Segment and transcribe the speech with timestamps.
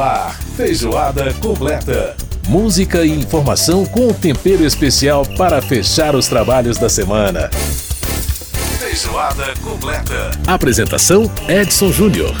[0.00, 2.16] Ar, feijoada completa.
[2.48, 7.50] Música e informação com tempero especial para fechar os trabalhos da semana.
[8.78, 10.30] Feijoada completa.
[10.46, 12.34] Apresentação Edson Júnior.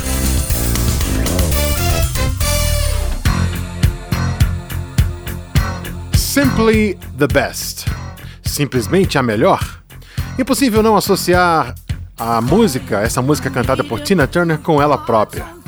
[6.14, 7.84] Simply the best.
[8.42, 9.82] Simplesmente a melhor.
[10.38, 11.74] Impossível não associar
[12.18, 15.60] a música, essa música cantada por Tina Turner, com ela própria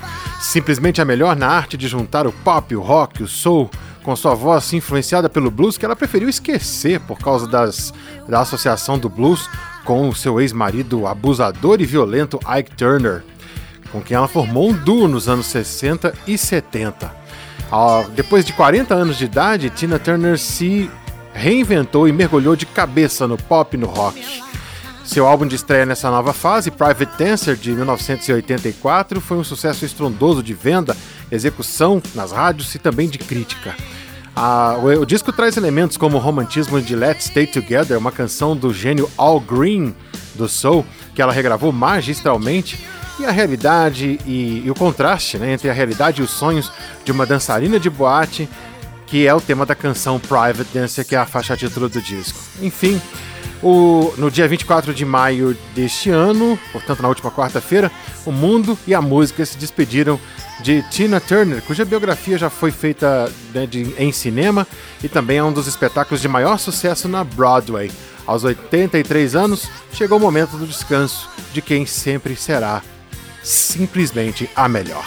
[0.53, 3.71] simplesmente a melhor na arte de juntar o pop, o rock, o soul,
[4.03, 7.95] com sua voz influenciada pelo blues que ela preferiu esquecer por causa das,
[8.29, 9.49] da associação do blues
[9.83, 13.25] com o seu ex-marido abusador e violento Ike Turner,
[13.91, 17.11] com quem ela formou um duo nos anos 60 e 70.
[18.15, 20.91] Depois de 40 anos de idade, Tina Turner se
[21.33, 24.43] reinventou e mergulhou de cabeça no pop e no rock.
[25.05, 30.43] Seu álbum de estreia nessa nova fase, Private Dancer, de 1984, foi um sucesso estrondoso
[30.43, 30.97] de venda,
[31.31, 33.75] execução nas rádios e também de crítica.
[34.81, 38.73] o, o, disco traz elementos como o romantismo de Let's Stay Together, uma canção do
[38.73, 39.93] gênio Al Green
[40.37, 42.79] do Soul, que ela regravou magistralmente,
[43.19, 46.73] e a realidade e, e o contraste né, entre a realidade e os sonhos
[47.05, 48.49] de uma dançarina de boate,
[49.07, 52.39] que é o tema da canção Private Dancer, que é a faixa título do disco.
[52.63, 53.01] Enfim,
[53.63, 57.91] o, no dia 24 de maio deste ano, portanto na última quarta-feira,
[58.27, 60.19] o mundo e a música se despediram
[60.61, 64.67] de Tina Turner, cuja biografia já foi feita né, de, em cinema
[65.03, 67.91] e também é um dos espetáculos de maior sucesso na Broadway.
[68.27, 72.83] Aos 83 anos, chegou o momento do descanso de quem sempre será
[73.43, 75.05] simplesmente a melhor.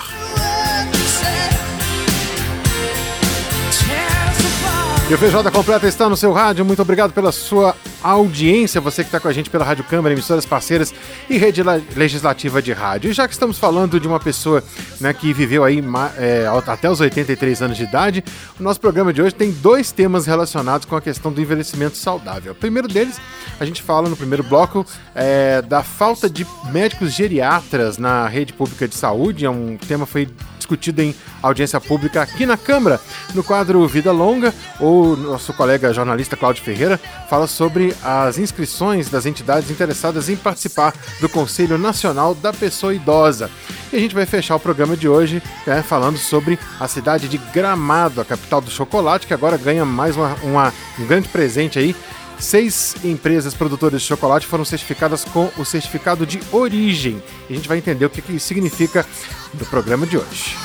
[5.07, 6.65] E o Feijoada Completa está no seu rádio.
[6.65, 10.47] Muito obrigado pela sua audiência, você que está com a gente pela Rádio Câmara, emissoras
[10.47, 10.91] parceiras
[11.29, 11.61] e rede
[11.95, 13.11] legislativa de rádio.
[13.11, 14.63] E já que estamos falando de uma pessoa
[14.99, 15.79] né, que viveu aí
[16.17, 18.23] é, até os 83 anos de idade,
[18.59, 22.53] o nosso programa de hoje tem dois temas relacionados com a questão do envelhecimento saudável.
[22.53, 23.21] O primeiro deles,
[23.59, 24.83] a gente fala no primeiro bloco
[25.13, 29.45] é, da falta de médicos geriatras na rede pública de saúde.
[29.45, 30.27] É um tema foi
[30.65, 32.99] discutido em audiência pública aqui na Câmara.
[33.33, 36.99] No quadro Vida Longa, o nosso colega jornalista Cláudio Ferreira
[37.29, 43.49] fala sobre as inscrições das entidades interessadas em participar do Conselho Nacional da Pessoa Idosa.
[43.93, 47.37] E a gente vai fechar o programa de hoje né, falando sobre a cidade de
[47.37, 51.95] Gramado, a capital do chocolate, que agora ganha mais uma, uma um grande presente aí
[52.39, 57.21] Seis empresas produtoras de chocolate foram certificadas com o certificado de origem.
[57.49, 59.05] E a gente vai entender o que, que significa
[59.53, 60.55] no programa de hoje.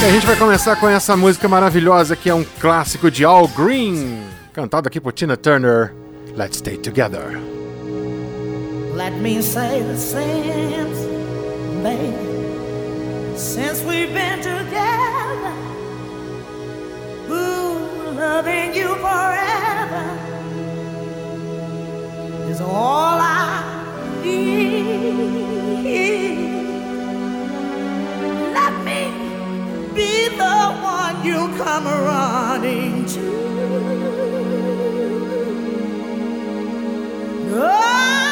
[0.00, 3.46] E a gente vai começar com essa música maravilhosa que é um clássico de Al
[3.48, 5.94] Green, cantado aqui por Tina Turner.
[6.36, 7.38] Let's Stay Together.
[8.94, 10.92] Let me say the same,
[11.82, 12.14] baby,
[13.36, 15.69] since we've been together.
[17.30, 20.04] Ooh, loving you forever
[22.50, 24.98] is all I need.
[28.58, 29.02] Let me
[29.94, 33.30] be the one you come running to.
[37.52, 38.29] Oh.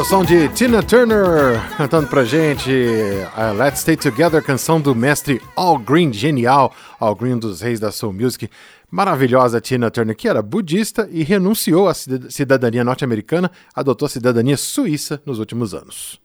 [0.00, 2.70] O som de Tina Turner cantando pra gente
[3.34, 7.90] a Let's Stay Together, canção do mestre Al Green, genial, Al Green dos reis da
[7.90, 8.48] Soul Music.
[8.90, 15.20] Maravilhosa Tina Turner, que era budista e renunciou à cidadania norte-americana, adotou a cidadania suíça
[15.26, 16.20] nos últimos anos.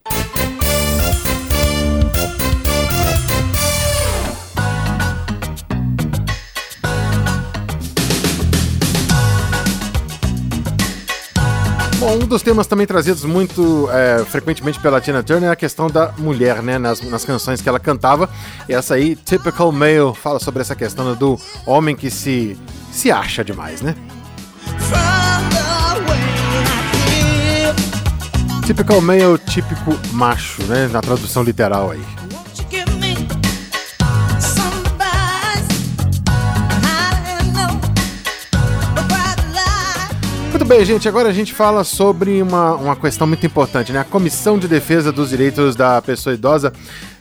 [12.04, 15.88] Bom, um dos temas também trazidos muito é, frequentemente pela Tina Turner é a questão
[15.88, 16.78] da mulher, né?
[16.78, 18.30] Nas, nas canções que ela cantava.
[18.68, 22.60] E essa aí, Typical Male, fala sobre essa questão do homem que se,
[22.92, 23.96] se acha demais, né?
[28.68, 30.90] Typical male, típico macho, né?
[30.92, 32.23] Na tradução literal aí.
[40.54, 41.10] Muito bem, gente.
[41.10, 43.98] Agora a gente fala sobre uma, uma questão muito importante, né?
[43.98, 46.72] A Comissão de Defesa dos Direitos da Pessoa Idosa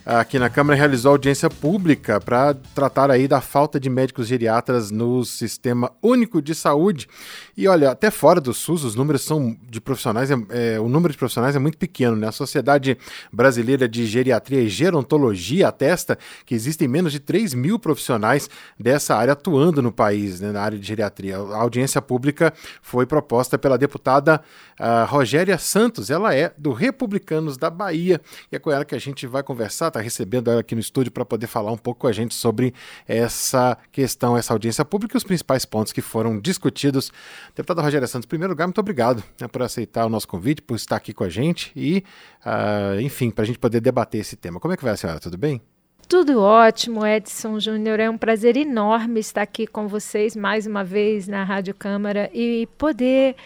[0.04, 5.24] aqui na Câmara realizou audiência pública para tratar aí da falta de médicos geriatras no
[5.24, 7.08] Sistema Único de Saúde.
[7.56, 11.12] E olha, até fora do SUS, os números são de profissionais, é, é, o número
[11.12, 12.28] de profissionais é muito pequeno, né?
[12.28, 12.96] A Sociedade
[13.32, 19.32] Brasileira de Geriatria e Gerontologia atesta que existem menos de 3 mil profissionais dessa área
[19.32, 21.36] atuando no país, né, na área de geriatria.
[21.36, 24.42] A audiência pública foi proposta pela deputada
[24.80, 28.20] uh, Rogéria Santos, ela é do Republicanos da Bahia,
[28.50, 31.12] e é com ela que a gente vai conversar está recebendo ela aqui no estúdio
[31.12, 32.74] para poder falar um pouco com a gente sobre
[33.06, 37.12] essa questão, essa audiência pública e os principais pontos que foram discutidos.
[37.54, 40.74] Deputada Rogéria Santos, em primeiro lugar, muito obrigado né, por aceitar o nosso convite, por
[40.74, 42.02] estar aqui com a gente e,
[42.46, 44.58] uh, enfim, para a gente poder debater esse tema.
[44.58, 45.20] Como é que vai a senhora?
[45.20, 45.60] Tudo bem?
[46.08, 48.00] Tudo ótimo, Edson Júnior.
[48.00, 52.66] É um prazer enorme estar aqui com vocês mais uma vez na Rádio Câmara e
[52.78, 53.36] poder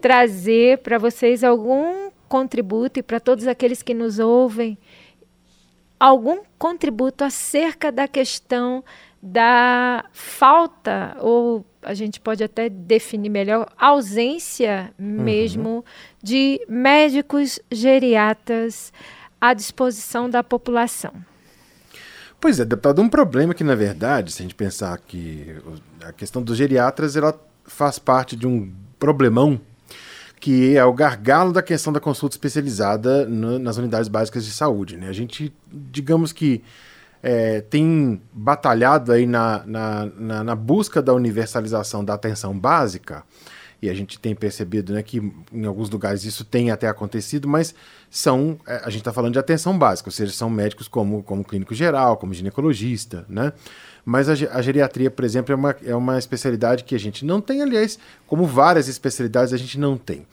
[0.00, 4.76] trazer para vocês algum contributo e para todos aqueles que nos ouvem
[5.98, 8.84] algum contributo acerca da questão
[9.22, 15.82] da falta, ou a gente pode até definir melhor, ausência mesmo uhum.
[16.22, 18.92] de médicos geriatras
[19.40, 21.12] à disposição da população.
[22.40, 25.56] Pois é, deputado, um problema que, na verdade, se a gente pensar que
[26.02, 29.60] a questão dos geriatras ela faz parte de um problemão
[30.44, 34.98] que é o gargalo da questão da consulta especializada no, nas unidades básicas de saúde.
[34.98, 35.08] Né?
[35.08, 36.62] A gente, digamos que,
[37.24, 43.24] é, tem batalhado aí na, na, na, na, busca da universalização da atenção básica,
[43.80, 47.74] e a gente tem percebido né, que em alguns lugares isso tem até acontecido, mas
[48.10, 51.42] são, é, a gente está falando de atenção básica, ou seja, são médicos como, como
[51.42, 53.54] clínico geral, como ginecologista, né?
[54.04, 57.40] Mas a, a, geriatria, por exemplo, é uma, é uma especialidade que a gente não
[57.40, 60.26] tem, aliás, como várias especialidades a gente não tem.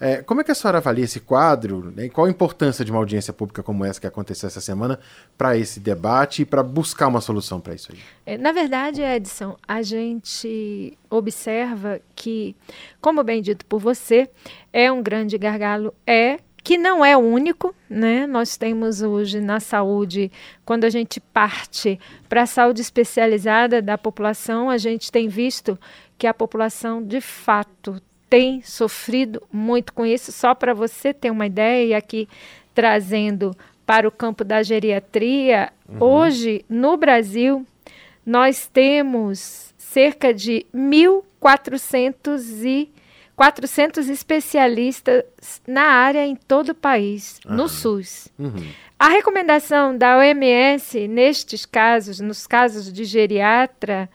[0.00, 2.90] É, como é que a senhora avalia esse quadro né, e qual a importância de
[2.92, 4.98] uma audiência pública como essa que aconteceu essa semana
[5.36, 7.98] para esse debate e para buscar uma solução para isso aí?
[8.24, 12.54] É, na verdade, Edson, a gente observa que,
[13.00, 14.30] como bem dito por você,
[14.72, 18.26] é um grande gargalo, é que não é único, né?
[18.26, 20.30] Nós temos hoje na saúde,
[20.66, 21.98] quando a gente parte
[22.28, 25.78] para a saúde especializada da população, a gente tem visto
[26.18, 30.30] que a população de fato tem sofrido muito com isso.
[30.30, 32.28] Só para você ter uma ideia, e aqui
[32.74, 33.56] trazendo
[33.86, 36.04] para o campo da geriatria, uhum.
[36.04, 37.66] hoje no Brasil
[38.26, 42.90] nós temos cerca de 1.400 e
[43.38, 45.22] 400 especialistas
[45.64, 48.26] na área em todo o país, no SUS.
[48.36, 48.68] Uhum.
[48.98, 54.10] A recomendação da OMS nestes casos, nos casos de geriatra,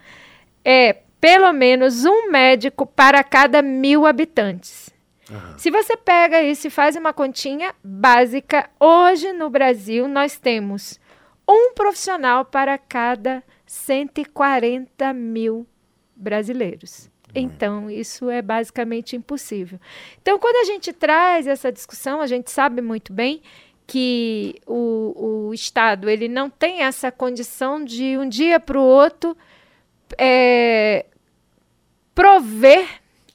[0.65, 4.89] é pelo menos um médico para cada mil habitantes.
[5.31, 5.57] Uhum.
[5.57, 10.99] Se você pega isso e faz uma continha básica, hoje no Brasil nós temos
[11.47, 15.65] um profissional para cada 140 mil
[16.13, 17.12] brasileiros.
[17.35, 19.79] Então, isso é basicamente impossível.
[20.21, 23.41] Então, quando a gente traz essa discussão, a gente sabe muito bem
[23.87, 29.35] que o, o Estado ele não tem essa condição de um dia para o outro
[30.17, 31.05] é,
[32.13, 32.87] prover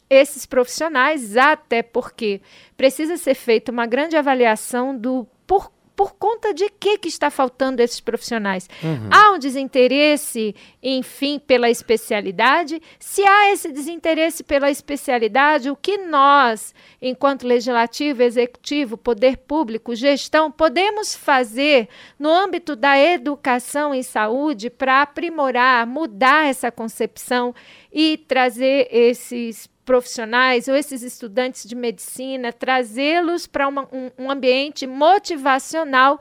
[0.09, 2.41] esses profissionais, até porque
[2.77, 7.83] precisa ser feita uma grande avaliação do por por conta de que, que está faltando
[7.83, 8.71] esses profissionais?
[8.85, 9.09] Uhum.
[9.11, 12.81] Há um desinteresse, enfim, pela especialidade?
[13.01, 20.53] Se há esse desinteresse pela especialidade, o que nós, enquanto legislativo, executivo, poder público, gestão,
[20.53, 27.53] podemos fazer no âmbito da educação em saúde para aprimorar, mudar essa concepção
[27.93, 36.21] e trazer esses profissionais ou esses estudantes de medicina, trazê-los para um, um ambiente motivacional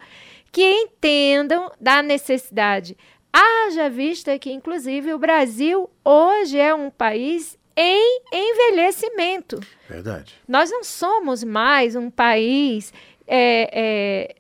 [0.54, 2.96] que entendam da necessidade.
[3.34, 9.60] Haja vista que, inclusive, o Brasil hoje é um país em envelhecimento.
[9.90, 10.34] Verdade.
[10.48, 12.94] Nós não somos mais um país
[13.28, 14.36] é, é,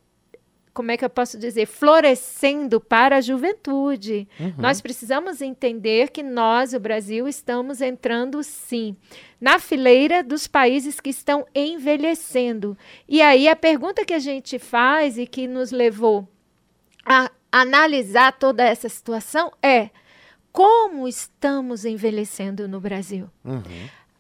[0.77, 4.27] como é que eu posso dizer, florescendo para a juventude.
[4.39, 4.53] Uhum.
[4.60, 8.96] Nós precisamos entender que nós, o Brasil, estamos entrando sim
[9.41, 12.77] na fileira dos países que estão envelhecendo.
[13.10, 16.27] E aí a pergunta que a gente faz e que nos levou
[17.03, 19.89] a analisar toda essa situação é:
[20.51, 23.27] como estamos envelhecendo no Brasil?
[23.43, 23.63] Uhum.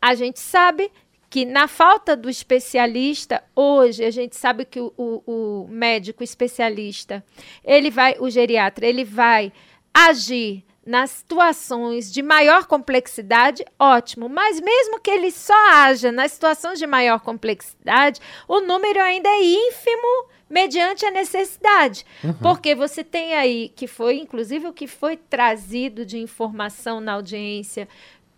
[0.01, 0.91] A gente sabe
[1.29, 7.23] que na falta do especialista, hoje a gente sabe que o, o, o médico especialista,
[7.63, 9.51] ele vai, o geriatra, ele vai
[9.93, 14.29] agir nas situações de maior complexidade, ótimo.
[14.29, 19.43] Mas mesmo que ele só haja nas situações de maior complexidade, o número ainda é
[19.43, 22.05] ínfimo mediante a necessidade.
[22.23, 22.33] Uhum.
[22.35, 27.87] Porque você tem aí, que foi, inclusive, o que foi trazido de informação na audiência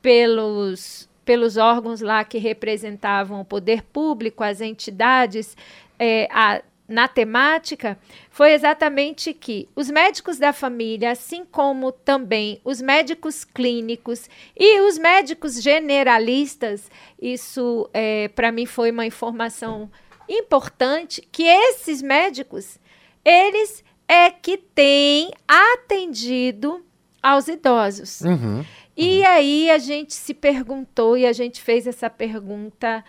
[0.02, 5.56] pelos pelos órgãos lá que representavam o poder público, as entidades,
[6.00, 8.00] é, a, na temática,
[8.32, 14.98] foi exatamente que os médicos da família, assim como também os médicos clínicos e os
[14.98, 16.90] médicos generalistas,
[17.22, 19.88] isso é, para mim foi uma informação
[20.28, 22.80] importante, que esses médicos,
[23.24, 26.84] eles é que têm atendido
[27.22, 28.22] aos idosos.
[28.22, 28.66] Uhum.
[29.02, 33.02] E aí a gente se perguntou e a gente fez essa pergunta: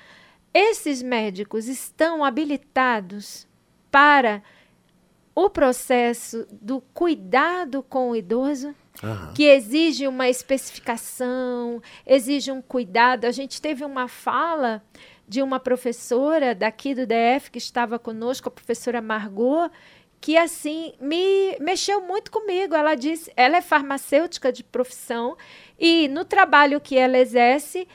[0.55, 3.45] esses médicos estão habilitados
[3.91, 4.41] para
[5.35, 8.73] o processo do cuidado com o idoso?
[9.03, 9.33] Uhum.
[9.35, 13.25] Que exige uma especificação, exige um cuidado.
[13.25, 14.85] A gente teve uma fala
[15.27, 19.73] de uma professora daqui do DF que estava conosco, a professora Margot,
[20.21, 22.75] que assim me mexeu muito comigo.
[22.75, 25.37] Ela disse, ela é farmacêutica de profissão
[25.79, 27.89] e no trabalho que ela exerce,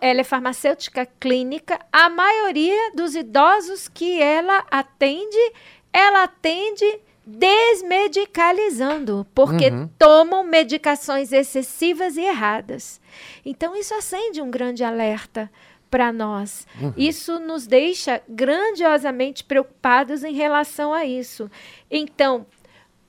[0.00, 5.52] ela é farmacêutica clínica, a maioria dos idosos que ela atende,
[5.92, 9.88] ela atende desmedicalizando, porque uhum.
[9.98, 13.00] tomam medicações excessivas e erradas.
[13.44, 15.50] Então isso acende um grande alerta
[15.90, 16.66] para nós.
[16.80, 16.92] Uhum.
[16.96, 21.50] Isso nos deixa grandiosamente preocupados em relação a isso.
[21.90, 22.46] Então,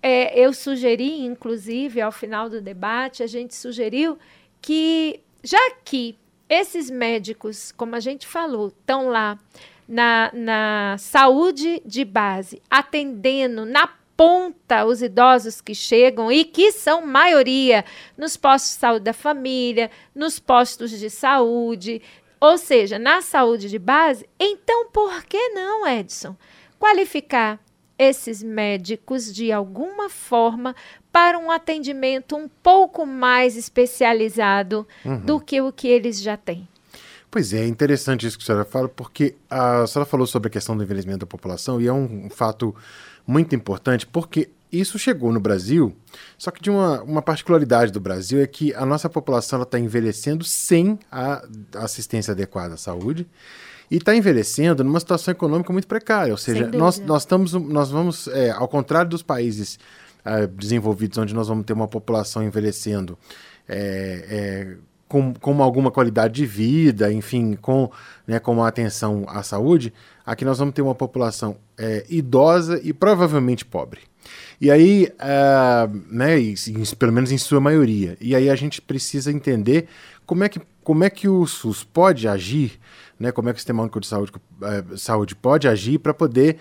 [0.02, 4.18] é, eu sugeri, inclusive, ao final do debate, a gente sugeriu
[4.62, 6.18] que, já que
[6.48, 9.40] esses médicos, como a gente falou, estão lá
[9.88, 17.06] na, na saúde de base, atendendo na ponta os idosos que chegam e que são
[17.06, 17.84] maioria
[18.18, 22.02] nos postos de saúde da família, nos postos de saúde,
[22.46, 26.36] ou seja, na saúde de base, então por que não, Edson,
[26.78, 27.60] qualificar
[27.98, 30.76] esses médicos de alguma forma
[31.12, 35.22] para um atendimento um pouco mais especializado uhum.
[35.22, 36.68] do que o que eles já têm?
[37.32, 40.52] Pois é, é interessante isso que a senhora fala, porque a senhora falou sobre a
[40.52, 42.76] questão do envelhecimento da população e é um, um fato
[43.26, 44.50] muito importante, porque
[44.80, 45.96] isso chegou no Brasil,
[46.38, 50.44] só que de uma, uma particularidade do Brasil é que a nossa população está envelhecendo
[50.44, 51.44] sem a
[51.76, 53.28] assistência adequada à saúde
[53.90, 56.32] e está envelhecendo numa situação econômica muito precária.
[56.32, 59.78] Ou seja, nós, nós, estamos, nós vamos, é, ao contrário dos países
[60.24, 63.18] é, desenvolvidos, onde nós vamos ter uma população envelhecendo
[63.68, 64.78] é, é,
[65.08, 67.92] com, com alguma qualidade de vida, enfim, com,
[68.26, 69.94] né, com uma atenção à saúde,
[70.26, 74.02] aqui nós vamos ter uma população é, idosa e provavelmente pobre.
[74.60, 76.36] E aí, uh, né,
[76.98, 79.88] pelo menos em sua maioria, e aí a gente precisa entender
[80.26, 82.80] como é que, como é que o SUS pode agir,
[83.20, 86.58] né, como é que o Sistema Único de Saúde, uh, saúde pode agir para poder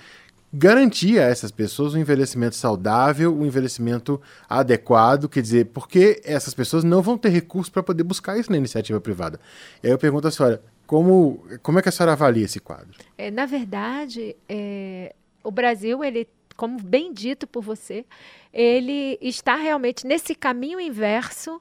[0.57, 6.85] garantir a essas pessoas um envelhecimento saudável, um envelhecimento adequado, quer dizer, porque essas pessoas
[6.85, 9.41] não vão ter recursos para poder buscar isso na iniciativa privada.
[9.83, 12.93] E aí eu pergunto à senhora, como, como é que a senhora avalia esse quadro?
[13.19, 18.05] É, na verdade, é, o Brasil ele como bem dito por você,
[18.53, 21.61] ele está realmente nesse caminho inverso.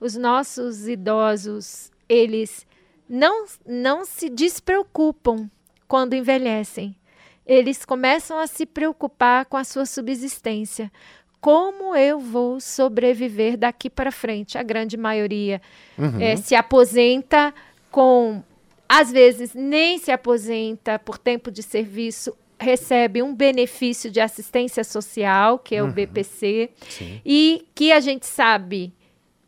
[0.00, 2.66] Os nossos idosos, eles
[3.08, 5.50] não, não se despreocupam
[5.88, 6.96] quando envelhecem.
[7.46, 10.90] Eles começam a se preocupar com a sua subsistência.
[11.40, 14.56] Como eu vou sobreviver daqui para frente?
[14.56, 15.60] A grande maioria
[15.98, 16.20] uhum.
[16.20, 17.52] é, se aposenta
[17.90, 18.42] com
[18.88, 25.58] às vezes nem se aposenta por tempo de serviço recebe um benefício de assistência social,
[25.58, 25.90] que é uhum.
[25.90, 27.20] o BPC, Sim.
[27.24, 28.92] e que a gente sabe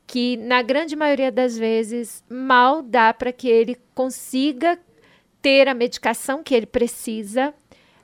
[0.07, 4.79] que, na grande maioria das vezes, mal dá para que ele consiga
[5.43, 7.55] ter a medicação que ele precisa,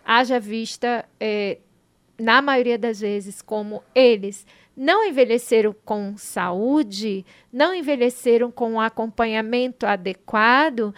[0.05, 1.59] haja vista, é,
[2.19, 9.87] na maioria das vezes, como eles não envelheceram com saúde, não envelheceram com um acompanhamento
[9.87, 10.95] adequado,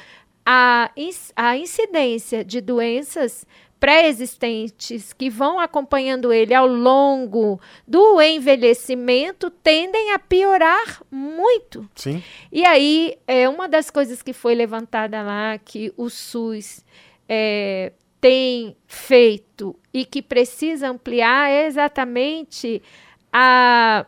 [0.46, 0.90] a,
[1.34, 3.46] a incidência de doenças
[3.84, 11.86] pré-existentes que vão acompanhando ele ao longo do envelhecimento tendem a piorar muito.
[11.94, 12.22] Sim.
[12.50, 16.82] E aí, é uma das coisas que foi levantada lá, que o SUS
[17.28, 22.80] é, tem feito e que precisa ampliar, é exatamente
[23.30, 24.06] a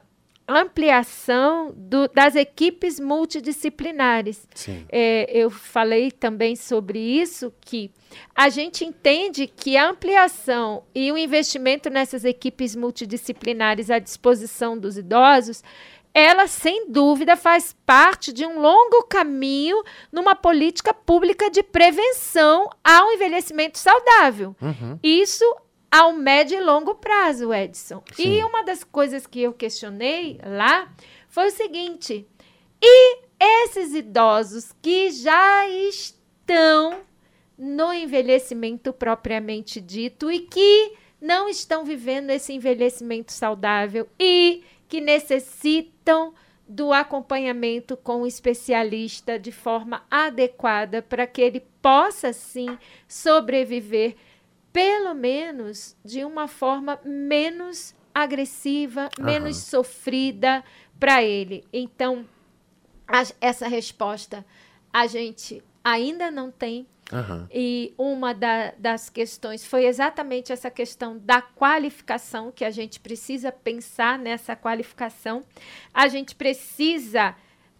[0.48, 4.46] ampliação do, das equipes multidisciplinares.
[4.90, 7.90] É, eu falei também sobre isso, que
[8.34, 14.96] a gente entende que a ampliação e o investimento nessas equipes multidisciplinares à disposição dos
[14.96, 15.62] idosos
[16.16, 23.12] ela, sem dúvida, faz parte de um longo caminho numa política pública de prevenção ao
[23.12, 24.56] envelhecimento saudável.
[24.58, 24.98] Uhum.
[25.02, 25.44] Isso
[25.96, 28.02] ao médio e longo prazo, Edson.
[28.12, 28.34] Sim.
[28.34, 30.92] E uma das coisas que eu questionei lá
[31.28, 32.26] foi o seguinte:
[32.82, 37.00] e esses idosos que já estão
[37.56, 46.34] no envelhecimento propriamente dito e que não estão vivendo esse envelhecimento saudável e que necessitam
[46.68, 52.76] do acompanhamento com o especialista de forma adequada para que ele possa sim
[53.08, 54.16] sobreviver
[54.76, 59.24] pelo menos de uma forma menos agressiva, uhum.
[59.24, 60.62] menos sofrida
[61.00, 61.64] para ele.
[61.72, 62.26] Então,
[63.08, 64.44] a, essa resposta
[64.92, 66.86] a gente ainda não tem.
[67.10, 67.46] Uhum.
[67.50, 73.50] E uma da, das questões foi exatamente essa questão da qualificação, que a gente precisa
[73.50, 75.42] pensar nessa qualificação.
[75.94, 77.34] A gente precisa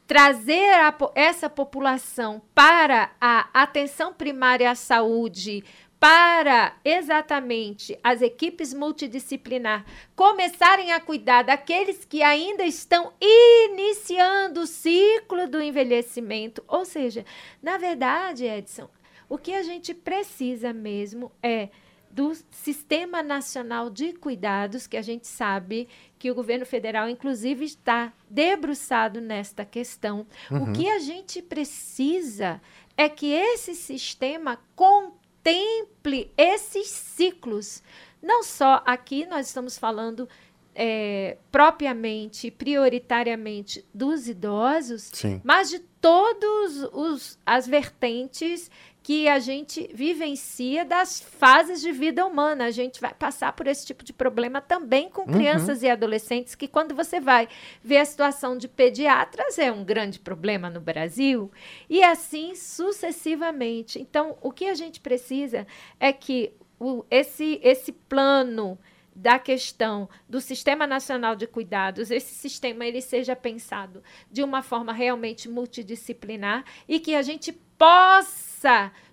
[0.07, 5.65] trazer a, essa população para a atenção primária à saúde
[5.99, 15.49] para exatamente as equipes multidisciplinar começarem a cuidar daqueles que ainda estão iniciando o ciclo
[15.49, 16.63] do envelhecimento.
[16.69, 17.25] Ou seja,
[17.63, 18.89] na verdade, Edson,
[19.29, 21.71] o que a gente precisa mesmo é
[22.11, 25.87] do Sistema Nacional de Cuidados, que a gente sabe
[26.19, 30.27] que o governo federal, inclusive, está debruçado nesta questão.
[30.51, 30.63] Uhum.
[30.63, 32.61] O que a gente precisa
[32.97, 37.83] é que esse sistema contemple contemple esses ciclos.
[38.21, 40.29] Não só aqui nós estamos falando
[40.75, 45.41] é, propriamente, prioritariamente dos idosos, Sim.
[45.45, 48.71] mas de todas as vertentes
[49.07, 52.65] que a gente vivencia das fases de vida humana.
[52.65, 55.33] A gente vai passar por esse tipo de problema também com uhum.
[55.33, 57.49] crianças e adolescentes, que quando você vai
[57.85, 61.53] ver a situação de pediatras, é um grande problema no Brasil,
[61.89, 64.01] e assim sucessivamente.
[64.01, 65.69] Então, o que a gente precisa
[66.01, 68.77] é que o, esse, esse plano
[69.15, 74.93] da questão do Sistema Nacional de Cuidados, esse sistema ele seja pensado de uma forma
[74.93, 78.46] realmente multidisciplinar e que a gente possa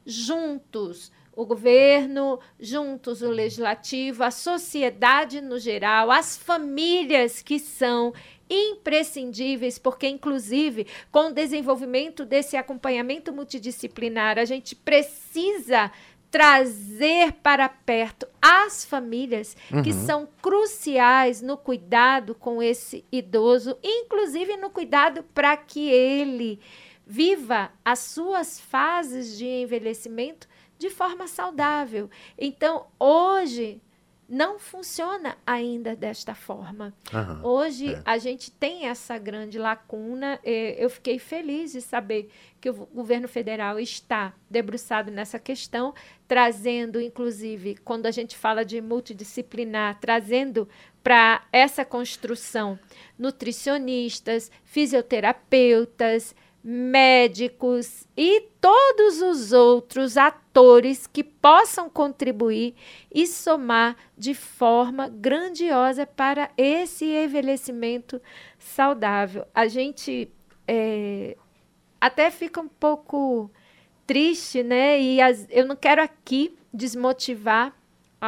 [0.05, 8.13] juntos o governo, juntos o legislativo, a sociedade no geral, as famílias que são
[8.49, 15.91] imprescindíveis, porque, inclusive, com o desenvolvimento desse acompanhamento multidisciplinar, a gente precisa
[16.29, 19.83] trazer para perto as famílias uhum.
[19.83, 26.59] que são cruciais no cuidado com esse idoso, inclusive no cuidado para que ele
[27.05, 32.09] viva as suas fases de envelhecimento de forma saudável.
[32.37, 33.81] Então, hoje
[34.27, 36.93] não funciona ainda desta forma.
[37.13, 38.01] Uhum, Hoje é.
[38.05, 40.39] a gente tem essa grande lacuna.
[40.43, 45.93] Eu fiquei feliz de saber que o governo federal está debruçado nessa questão,
[46.27, 50.67] trazendo, inclusive, quando a gente fala de multidisciplinar, trazendo
[51.03, 52.79] para essa construção
[53.19, 62.73] nutricionistas, fisioterapeutas, médicos e todos os outros atores que possam contribuir
[63.13, 68.21] e somar de forma grandiosa para esse envelhecimento
[68.57, 69.45] saudável.
[69.53, 70.31] A gente
[70.65, 71.35] é,
[71.99, 73.51] até fica um pouco
[74.07, 75.01] triste, né?
[75.01, 77.75] E as, eu não quero aqui desmotivar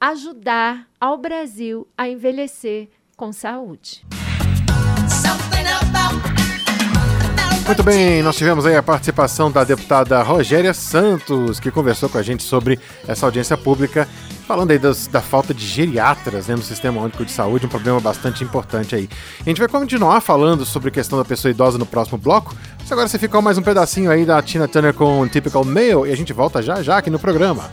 [0.01, 4.03] ajudar ao Brasil a envelhecer com saúde.
[7.67, 12.23] Muito bem, nós tivemos aí a participação da deputada Rogéria Santos, que conversou com a
[12.23, 14.09] gente sobre essa audiência pública,
[14.45, 18.01] falando aí das, da falta de geriatras né, no Sistema Único de Saúde, um problema
[18.01, 19.09] bastante importante aí.
[19.41, 22.91] A gente vai continuar falando sobre a questão da pessoa idosa no próximo bloco, mas
[22.91, 26.17] agora você ficou mais um pedacinho aí da Tina Turner com Typical Male e a
[26.17, 27.71] gente volta já já aqui no programa.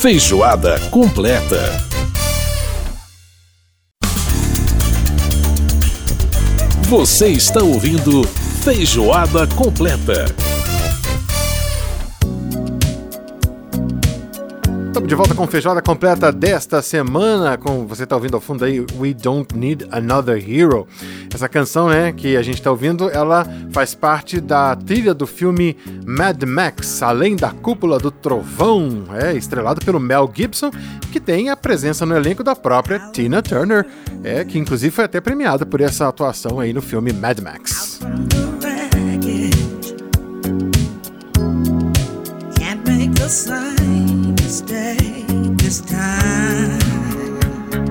[0.00, 1.84] Feijoada completa.
[6.82, 8.22] Você está ouvindo
[8.62, 10.26] Feijoada completa.
[14.98, 18.80] Estamos de volta com feijoada completa desta semana, com você está ouvindo ao fundo aí
[18.98, 20.88] We Don't Need Another Hero.
[21.32, 25.76] Essa canção, né, que a gente está ouvindo, ela faz parte da trilha do filme
[26.04, 30.72] Mad Max, Além da Cúpula do Trovão, é estrelado pelo Mel Gibson,
[31.12, 33.86] que tem a presença no elenco da própria Tina Turner,
[34.24, 38.00] é que inclusive foi até premiada por essa atuação aí no filme Mad Max.
[42.58, 44.37] Can't the.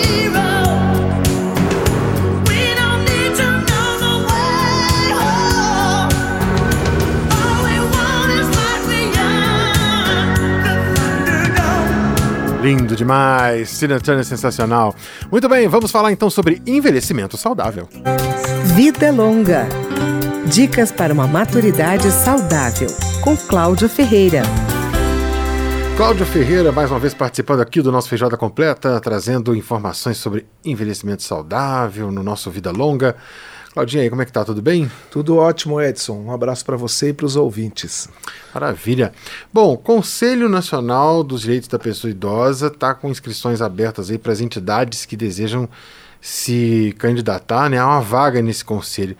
[12.64, 14.94] Lindo demais, Tina Turner sensacional.
[15.30, 17.86] Muito bem, vamos falar então sobre envelhecimento saudável.
[18.74, 19.68] Vida Longa.
[20.46, 22.88] Dicas para uma maturidade saudável.
[23.22, 24.40] Com Cláudia Ferreira.
[25.94, 31.22] Cláudio Ferreira, mais uma vez participando aqui do nosso Feijoada Completa, trazendo informações sobre envelhecimento
[31.22, 33.14] saudável no nosso Vida Longa.
[33.74, 34.44] Claudinha, aí, como é que tá?
[34.44, 34.88] Tudo bem?
[35.10, 36.14] Tudo ótimo, Edson.
[36.26, 38.08] Um abraço para você e para os ouvintes.
[38.54, 39.12] Maravilha.
[39.52, 44.40] Bom, Conselho Nacional dos Direitos da Pessoa Idosa está com inscrições abertas aí para as
[44.40, 45.68] entidades que desejam
[46.20, 49.16] se candidatar né, a uma vaga nesse conselho.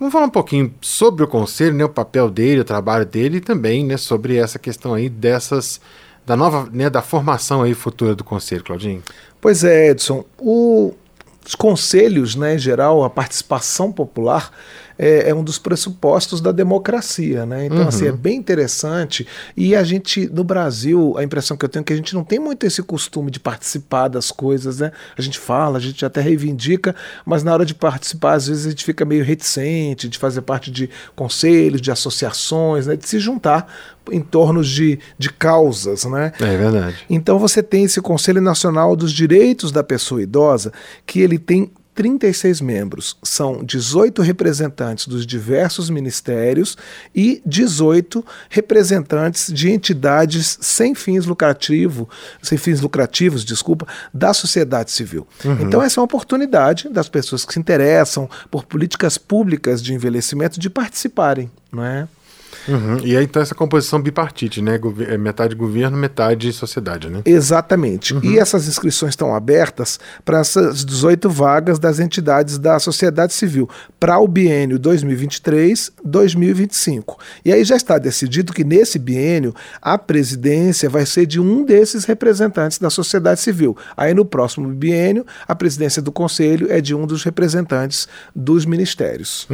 [0.00, 3.40] Vamos falar um pouquinho sobre o conselho, né, o papel dele, o trabalho dele e
[3.42, 5.80] também né, sobre essa questão aí dessas
[6.24, 9.02] da nova, né, da formação aí futura do conselho, Claudinho.
[9.40, 10.24] Pois é, Edson.
[10.38, 10.94] O-
[11.48, 14.50] os conselhos, né, em geral, a participação popular
[14.98, 17.66] é, é um dos pressupostos da democracia, né?
[17.66, 19.26] Então, assim, é bem interessante.
[19.56, 22.24] E a gente, no Brasil, a impressão que eu tenho é que a gente não
[22.24, 24.90] tem muito esse costume de participar das coisas, né?
[25.16, 28.70] A gente fala, a gente até reivindica, mas na hora de participar, às vezes a
[28.70, 32.96] gente fica meio reticente de fazer parte de conselhos, de associações, né?
[32.96, 33.72] De se juntar
[34.10, 36.32] em torno de, de causas, né?
[36.40, 36.96] É verdade.
[37.08, 40.72] Então você tem esse Conselho Nacional dos Direitos da Pessoa Idosa,
[41.06, 43.16] que ele tem 36 membros.
[43.24, 46.78] São 18 representantes dos diversos ministérios
[47.12, 52.06] e 18 representantes de entidades sem fins lucrativos,
[52.40, 53.84] sem fins lucrativos, desculpa,
[54.14, 55.26] da sociedade civil.
[55.60, 60.60] Então essa é uma oportunidade das pessoas que se interessam por políticas públicas de envelhecimento
[60.60, 62.06] de participarem, não é?
[62.68, 62.98] Uhum.
[63.02, 64.78] E aí então essa composição bipartite, né?
[65.08, 67.22] É metade governo, metade sociedade, né?
[67.24, 68.14] Exatamente.
[68.22, 73.66] E essas inscrições estão abertas para essas 18 vagas das entidades da sociedade civil
[73.98, 77.16] para o biênio 2023-2025.
[77.44, 82.04] E aí já está decidido que nesse biênio a presidência vai ser de um desses
[82.04, 83.76] representantes da sociedade civil.
[83.96, 89.46] Aí no próximo biênio a presidência do conselho é de um dos representantes dos ministérios.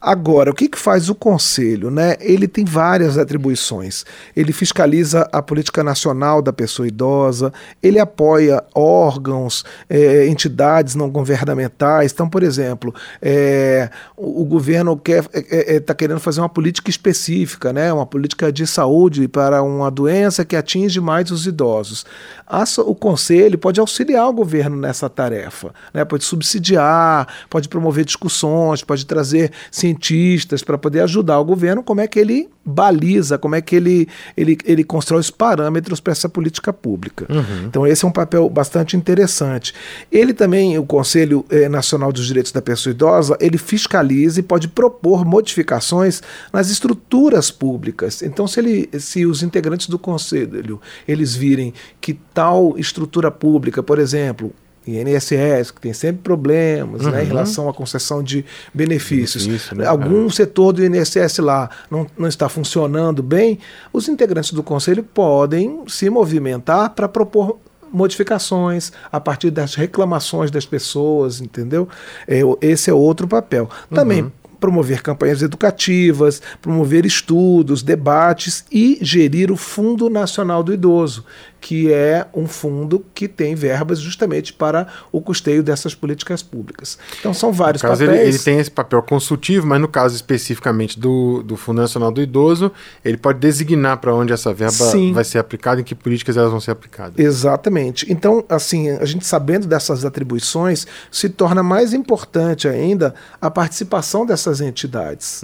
[0.00, 1.90] Agora, o que, que faz o conselho?
[1.94, 2.16] Né?
[2.20, 4.04] Ele tem várias atribuições.
[4.36, 12.12] Ele fiscaliza a política nacional da pessoa idosa, ele apoia órgãos, eh, entidades não governamentais.
[12.12, 17.92] Então, por exemplo, eh, o, o governo quer está querendo fazer uma política específica, né?
[17.92, 22.04] uma política de saúde para uma doença que atinge mais os idosos.
[22.46, 26.04] A o conselho pode auxiliar o governo nessa tarefa, né?
[26.04, 32.08] pode subsidiar, pode promover discussões, pode trazer cientistas para poder ajudar o governo como é
[32.08, 36.72] que ele baliza, como é que ele, ele, ele constrói os parâmetros para essa política
[36.72, 37.26] pública.
[37.66, 39.74] Então esse é um papel bastante interessante.
[40.10, 44.68] Ele também, o Conselho eh, Nacional dos Direitos da Pessoa Idosa, ele fiscaliza e pode
[44.68, 48.22] propor modificações nas estruturas públicas.
[48.22, 53.98] Então se, ele, se os integrantes do Conselho eles virem que tal estrutura pública, por
[53.98, 54.52] exemplo,
[54.86, 59.46] INSS, que tem sempre problemas né, em relação à concessão de benefícios.
[59.46, 59.86] Benefício, né?
[59.86, 63.58] Algum setor do INSS lá não, não está funcionando bem,
[63.92, 67.58] os integrantes do conselho podem se movimentar para propor
[67.92, 71.88] modificações a partir das reclamações das pessoas, entendeu?
[72.26, 73.70] É, esse é outro papel.
[73.88, 74.30] Também
[74.64, 81.22] promover campanhas educativas, promover estudos, debates e gerir o Fundo Nacional do Idoso,
[81.64, 86.98] que é um fundo que tem verbas justamente para o custeio dessas políticas públicas.
[87.18, 88.20] Então são vários No caso, papéis.
[88.20, 92.20] ele, ele tem esse papel consultivo, mas no caso especificamente do, do Fundo Nacional do
[92.20, 92.70] Idoso,
[93.02, 95.14] ele pode designar para onde essa verba Sim.
[95.14, 97.14] vai ser aplicada, em que políticas elas vão ser aplicadas.
[97.16, 98.12] Exatamente.
[98.12, 104.60] Então, assim, a gente sabendo dessas atribuições, se torna mais importante ainda a participação dessas
[104.60, 105.42] entidades.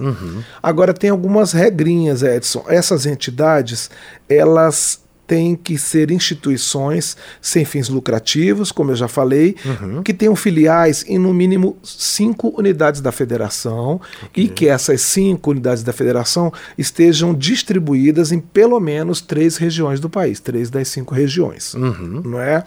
[0.62, 2.62] Agora, tem algumas regrinhas, Edson.
[2.68, 3.88] Essas entidades,
[4.28, 9.54] elas têm que ser instituições sem fins lucrativos, como eu já falei,
[10.02, 14.00] que tenham filiais em no mínimo cinco unidades da federação
[14.36, 20.10] e que essas cinco unidades da federação estejam distribuídas em pelo menos três regiões do
[20.10, 21.74] país, três das cinco regiões.
[21.74, 22.64] Não é?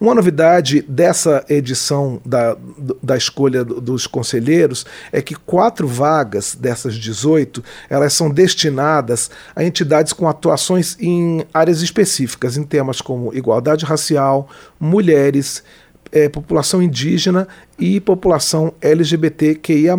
[0.00, 2.56] Uma novidade dessa edição da,
[3.00, 9.62] da escolha do- dos conselheiros é que quatro vagas dessas 18 elas são destinadas a
[9.62, 11.99] entidades com atuações em áreas específicas,
[12.56, 15.62] em temas como igualdade racial, mulheres,
[16.12, 17.46] eh, população indígena
[17.78, 19.96] e população LGBTQIA+.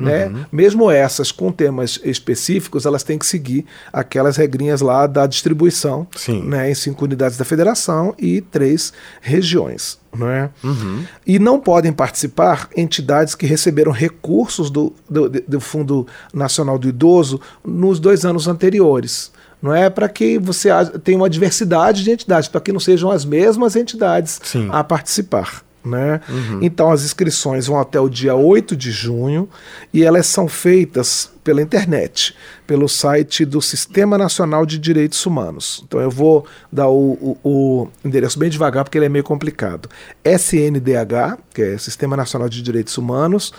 [0.00, 0.46] Né?
[0.50, 6.42] Mesmo essas com temas específicos, elas têm que seguir aquelas regrinhas lá da distribuição Sim.
[6.42, 9.98] né, em cinco unidades da federação e três regiões.
[10.16, 10.50] Não é?
[11.26, 17.40] E não podem participar entidades que receberam recursos do, do, do Fundo Nacional do Idoso
[17.64, 19.30] nos dois anos anteriores.
[19.62, 23.10] Não é para que você ha- tenha uma diversidade de entidades, para que não sejam
[23.10, 24.68] as mesmas entidades Sim.
[24.72, 25.62] a participar.
[25.82, 26.20] Né?
[26.60, 29.48] Então as inscrições vão até o dia 8 de junho
[29.94, 35.82] e elas são feitas pela internet, pelo site do Sistema Nacional de Direitos Humanos.
[35.86, 39.88] Então eu vou dar o, o- o endereço bem devagar porque ele é meio complicado.
[40.22, 43.52] SNDH, que é Sistema Nacional de Direitos Humanos,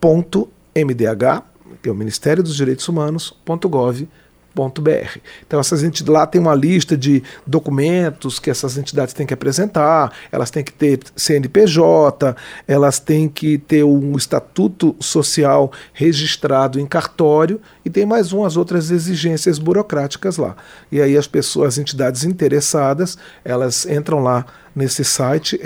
[0.00, 1.42] ponto MDH,
[1.82, 4.06] que é o Ministério dos Direitos Humanos, ponto gov,
[4.54, 5.18] .br.
[5.46, 10.12] Então essas entidades lá tem uma lista de documentos que essas entidades têm que apresentar,
[10.30, 12.36] elas têm que ter CNPJ,
[12.66, 18.90] elas têm que ter um estatuto social registrado em cartório e tem mais umas outras
[18.90, 20.56] exigências burocráticas lá.
[20.90, 25.60] E aí as pessoas, as entidades interessadas, elas entram lá nesse site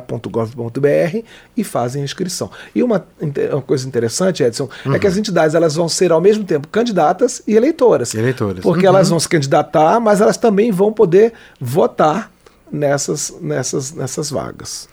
[0.00, 1.18] sndh.mdh.gov.br
[1.56, 2.50] e fazem a inscrição.
[2.74, 3.04] E uma,
[3.52, 7.42] uma coisa interessante, Edson, é que as entidades elas vão ser ao mesmo tempo candidatas
[7.46, 8.14] e eleitoras.
[8.14, 8.60] Eleitoras.
[8.62, 8.94] Porque Uhum.
[8.94, 12.30] elas vão se candidatar, mas elas também vão poder votar
[12.72, 14.88] nessas, nessas, nessas vagas.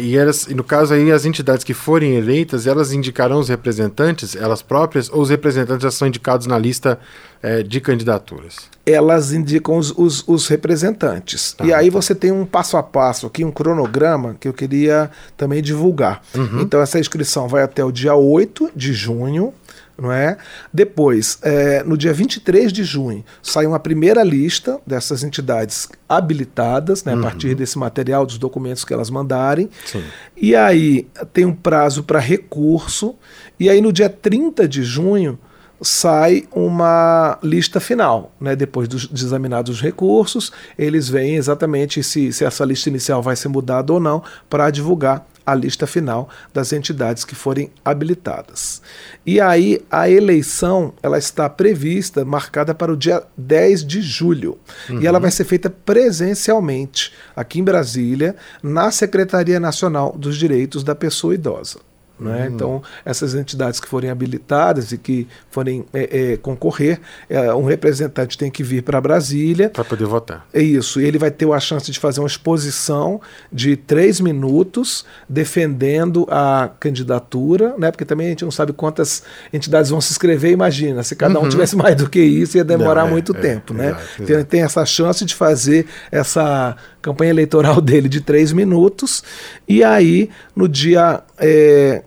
[0.00, 4.34] E, elas, e no caso aí, as entidades que forem eleitas, elas indicarão os representantes,
[4.34, 6.98] elas próprias, ou os representantes já são indicados na lista
[7.42, 8.56] eh, de candidaturas?
[8.86, 11.54] Elas indicam os, os, os representantes.
[11.62, 15.62] e aí você tem um passo a passo aqui, um cronograma que eu queria também
[15.62, 16.22] divulgar.
[16.60, 19.52] Então essa inscrição vai até o dia 8 de junho.
[19.96, 20.36] Não é?
[20.72, 27.14] Depois, é, no dia 23 de junho, sai uma primeira lista dessas entidades habilitadas, né,
[27.14, 29.70] a partir desse material, dos documentos que elas mandarem.
[29.86, 30.02] Sim.
[30.36, 33.14] E aí tem um prazo para recurso.
[33.58, 35.38] E aí no dia 30 de junho
[35.80, 38.56] sai uma lista final, né?
[38.56, 43.36] Depois dos de examinados os recursos, eles veem exatamente se, se essa lista inicial vai
[43.36, 48.80] ser mudada ou não para divulgar a lista final das entidades que forem habilitadas.
[49.24, 54.58] E aí a eleição ela está prevista, marcada para o dia 10 de julho.
[55.00, 60.94] E ela vai ser feita presencialmente aqui em Brasília, na Secretaria Nacional dos Direitos da
[60.94, 61.78] Pessoa Idosa.
[62.18, 62.48] Né?
[62.52, 68.38] Então, essas entidades que forem habilitadas e que forem é, é, concorrer, é, um representante
[68.38, 70.46] tem que vir para Brasília, Para poder votar.
[70.52, 71.00] é isso.
[71.00, 73.20] E ele vai ter a chance de fazer uma exposição
[73.52, 77.90] de três minutos defendendo a candidatura, né?
[77.90, 79.22] Porque também a gente não sabe quantas
[79.52, 80.52] entidades vão se inscrever.
[80.52, 83.40] Imagina, se cada um tivesse mais do que isso, ia demorar Não, é, muito é,
[83.40, 83.88] tempo, né?
[83.88, 89.22] exato, Então, ele tem essa chance de fazer essa campanha eleitoral dele de três minutos.
[89.68, 91.22] E aí, no dia.
[91.38, 92.02] é,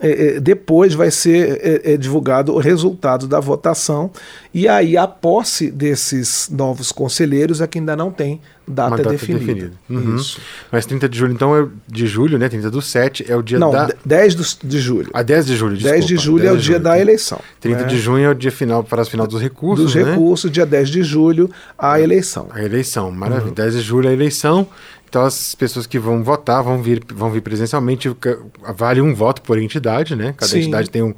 [0.00, 4.10] é, é, depois vai ser é, é, divulgado o resultado da votação
[4.54, 9.44] e aí a posse desses novos conselheiros é que ainda não tem data, data definida.
[9.44, 9.72] definida.
[9.88, 10.16] Uhum.
[10.16, 10.40] Isso.
[10.70, 12.48] Mas 30 de julho, então, é de julho, né?
[12.48, 13.86] 30 do 7 é o dia Não, da.
[13.86, 15.10] de- 10 do- de julho.
[15.14, 17.00] A 10 de julho, 10 de desculpa, julho é o 10 dia da julho.
[17.02, 17.40] eleição.
[17.60, 17.86] 30 né?
[17.86, 20.10] de junho é o dia final, para as final dos recursos, Dos né?
[20.10, 22.48] recursos, dia 10 de julho, a eleição.
[22.50, 23.14] A eleição, Uhum.
[23.14, 23.52] maravilha.
[23.54, 24.66] 10 de julho é a eleição.
[25.08, 28.10] Então as pessoas que vão votar vão vir, vão vir presencialmente.
[28.76, 30.34] Vale um voto por entidade, né?
[30.36, 30.58] Cada Sim.
[30.60, 31.14] entidade tem um,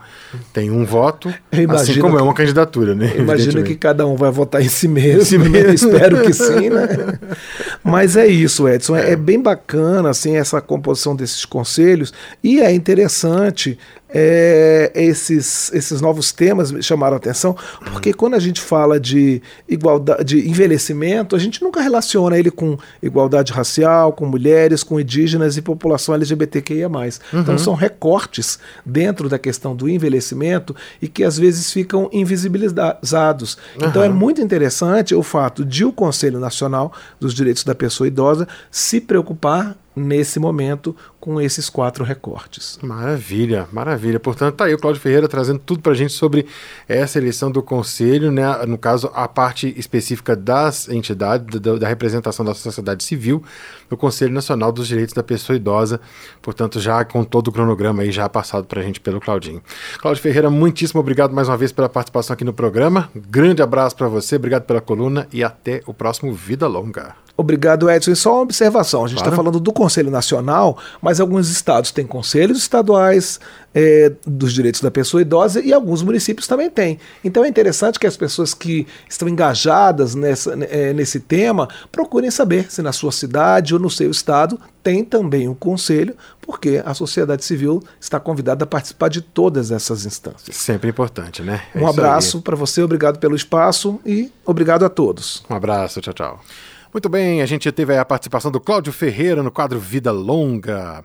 [0.52, 1.28] tem um voto.
[1.70, 3.12] Assim como é que- uma candidatura, né?
[3.16, 5.48] Imagino que cada um vai votar em si mesmo, si né?
[5.48, 5.72] mesmo.
[5.74, 6.88] espero que sim, né?
[7.82, 8.96] Mas é isso, Edson.
[8.96, 13.78] É, é bem bacana assim essa composição desses conselhos e é interessante
[14.12, 17.56] é, esses, esses novos temas me chamaram a atenção,
[17.92, 22.76] porque quando a gente fala de igualdade, de envelhecimento, a gente nunca relaciona ele com
[23.02, 26.88] igualdade racial, com mulheres, com indígenas e população LGBTQIA+.
[27.32, 33.58] Então são recortes dentro da questão do envelhecimento e que às vezes ficam invisibilizados.
[33.76, 38.46] Então é muito interessante o fato de o Conselho Nacional dos Direitos da Pessoa Idosa
[38.70, 42.78] se preocupar nesse momento com esses quatro recortes.
[42.82, 44.20] Maravilha, maravilha.
[44.20, 46.46] Portanto, tá aí o Cláudio Ferreira trazendo tudo pra gente sobre
[46.88, 48.44] essa eleição do Conselho, né?
[48.66, 53.42] No caso, a parte específica das entidades, da, da representação da sociedade civil,
[53.90, 56.00] no Conselho Nacional dos Direitos da Pessoa Idosa.
[56.40, 59.62] Portanto, já com todo o cronograma aí já passado pra gente pelo Claudinho.
[59.98, 63.10] Cláudio Ferreira, muitíssimo obrigado mais uma vez pela participação aqui no programa.
[63.14, 67.14] Grande abraço pra você, obrigado pela coluna e até o próximo Vida Longa.
[67.36, 68.10] Obrigado, Edson.
[68.10, 69.36] E só uma observação: a gente está Claro.
[69.44, 73.40] falando do Conselho Nacional, mas alguns estados têm conselhos estaduais
[73.74, 76.98] eh, dos direitos da pessoa idosa e alguns municípios também têm.
[77.24, 82.70] Então é interessante que as pessoas que estão engajadas nessa, eh, nesse tema procurem saber
[82.70, 87.44] se na sua cidade ou no seu estado tem também um conselho, porque a sociedade
[87.44, 90.56] civil está convidada a participar de todas essas instâncias.
[90.56, 91.62] Sempre importante, né?
[91.74, 95.44] É Um abraço para você, obrigado pelo espaço e obrigado a todos.
[95.50, 96.40] Um abraço, tchau, tchau.
[96.92, 101.04] Muito bem, a gente teve aí a participação do Cláudio Ferreira no quadro Vida Longa.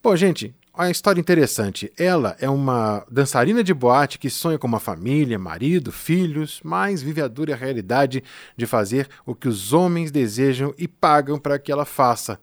[0.00, 1.90] Pô, gente, uma história interessante.
[1.98, 7.22] Ela é uma dançarina de boate que sonha com uma família, marido, filhos, mas vive
[7.22, 8.22] a dura realidade
[8.56, 12.38] de fazer o que os homens desejam e pagam para que ela faça.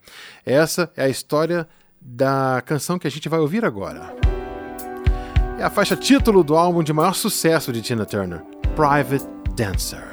[0.46, 1.68] Essa é a história
[2.02, 4.16] da canção que a gente vai ouvir agora.
[5.60, 8.42] É a faixa título do álbum de maior sucesso de Tina Turner,
[8.76, 9.26] Private
[9.56, 10.13] Dancer.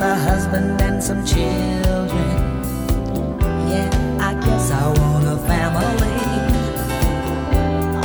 [0.00, 2.62] A husband and some children.
[3.68, 3.90] Yeah,
[4.20, 6.20] I guess I want a family.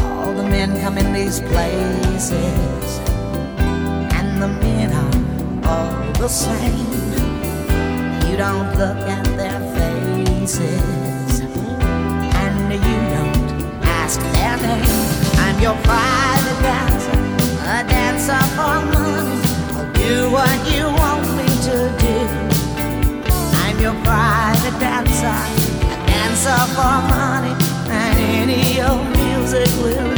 [0.01, 2.99] All the men come in these places,
[4.17, 5.13] and the men are
[5.69, 6.87] all the same.
[8.27, 13.37] You don't look at their faces, and you don't
[13.85, 15.05] ask their name.
[15.45, 17.19] I'm your private dancer,
[17.69, 19.41] a dancer for money.
[19.75, 20.92] I'll do what you
[24.63, 27.53] private dancer, a dancer for money,
[27.89, 30.12] and any old music will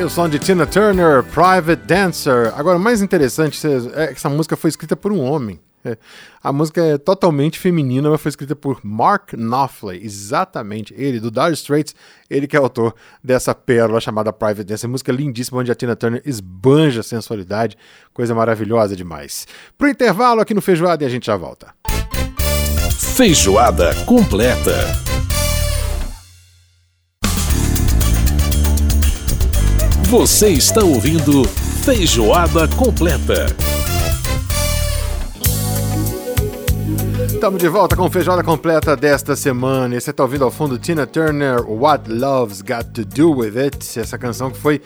[0.00, 2.52] aí o som de Tina Turner, Private Dancer.
[2.56, 3.60] Agora, o mais interessante
[3.94, 5.60] é que essa música foi escrita por um homem.
[5.84, 5.96] É,
[6.42, 11.52] A música é totalmente feminina, mas foi escrita por Mark Knopfler, exatamente ele, do Dire
[11.52, 11.94] Straits,
[12.30, 14.88] ele que é autor dessa pérola chamada Private Dancer.
[14.88, 17.76] Música lindíssima, onde a Tina Turner esbanja sensualidade,
[18.14, 19.46] coisa maravilhosa demais.
[19.76, 21.74] Pro intervalo aqui no Feijoada e a gente já volta.
[23.16, 25.09] Feijoada completa.
[30.10, 31.44] Você está ouvindo
[31.84, 33.46] Feijoada completa.
[37.32, 40.00] Estamos de volta com feijoada completa desta semana.
[40.00, 44.18] Você está ouvindo ao fundo Tina Turner, What Love's Got to Do With It, essa
[44.18, 44.82] canção que foi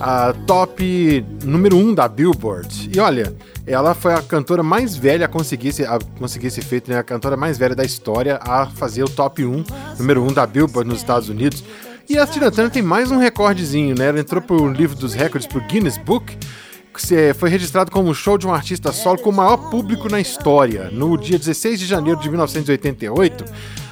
[0.00, 2.90] a top número 1 um da Billboard.
[2.96, 6.90] E olha, ela foi a cantora mais velha a conseguir esse, a conseguir esse feito,
[6.90, 6.96] né?
[6.96, 9.64] A cantora mais velha da história a fazer o top 1,
[9.98, 11.62] número 1 um da Billboard nos Estados Unidos.
[12.12, 14.08] E a Tina Turner tem mais um recordezinho, né?
[14.08, 16.36] Ela entrou pro livro dos recordes, pro Guinness Book,
[16.92, 20.10] que se- foi registrado como um show de um artista solo com o maior público
[20.10, 20.90] na história.
[20.92, 23.46] No dia 16 de janeiro de 1988,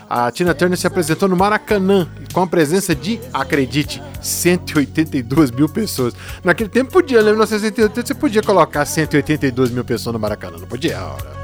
[0.08, 6.12] a Tina Turner se apresentou no Maracanã com a presença de, acredite, 182 mil pessoas.
[6.44, 7.30] Naquele tempo podia, né?
[7.30, 10.98] Em 1988 você podia colocar 182 mil pessoas no Maracanã, não podia?
[11.00, 11.40] Ora.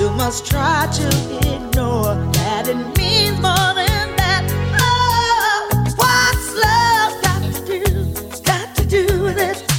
[0.00, 1.08] You must try to
[1.44, 3.67] ignore that it means more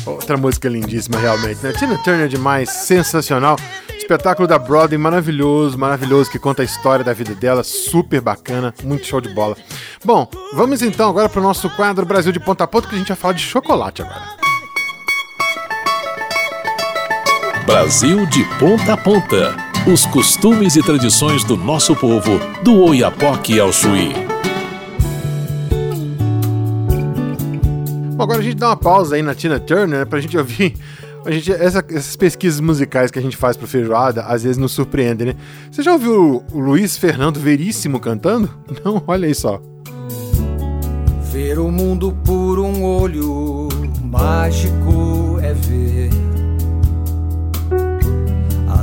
[0.06, 1.74] Outra música lindíssima, realmente, né?
[1.74, 3.58] Tina Turner demais, sensacional.
[3.98, 9.06] Espetáculo da Broadway maravilhoso, maravilhoso, que conta a história da vida dela, super bacana, muito
[9.06, 9.56] show de bola.
[10.04, 12.98] Bom, vamos então agora para o nosso quadro Brasil de Ponta a Ponta, que a
[12.98, 14.40] gente vai falar de chocolate agora.
[17.68, 19.56] Brasil de ponta a ponta.
[19.86, 24.29] Os costumes e tradições do nosso povo, do Oiapoque ao Chuí.
[28.20, 30.76] Bom, agora a gente dá uma pausa aí na Tina Turner, né, pra gente ouvir.
[31.26, 34.72] A gente, essa- essas pesquisas musicais que a gente faz pro Feijoada, às vezes nos
[34.72, 35.36] surpreendem, né?
[35.70, 38.50] Você já ouviu o Luiz Fernando Veríssimo cantando?
[38.86, 39.62] Não, olha aí só.
[41.30, 43.68] Ver o mundo por um olho
[44.02, 45.29] mágico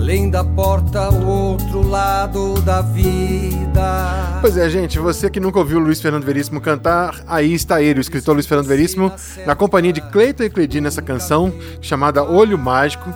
[0.07, 4.39] Além da porta, o outro lado da vida.
[4.41, 8.01] Pois é, gente, você que nunca ouviu Luiz Fernando Veríssimo cantar, aí está ele, o
[8.03, 9.11] escritor Luiz Fernando Veríssimo,
[9.45, 13.13] na companhia de Cleiton e Cleidi nessa canção chamada Olho Mágico.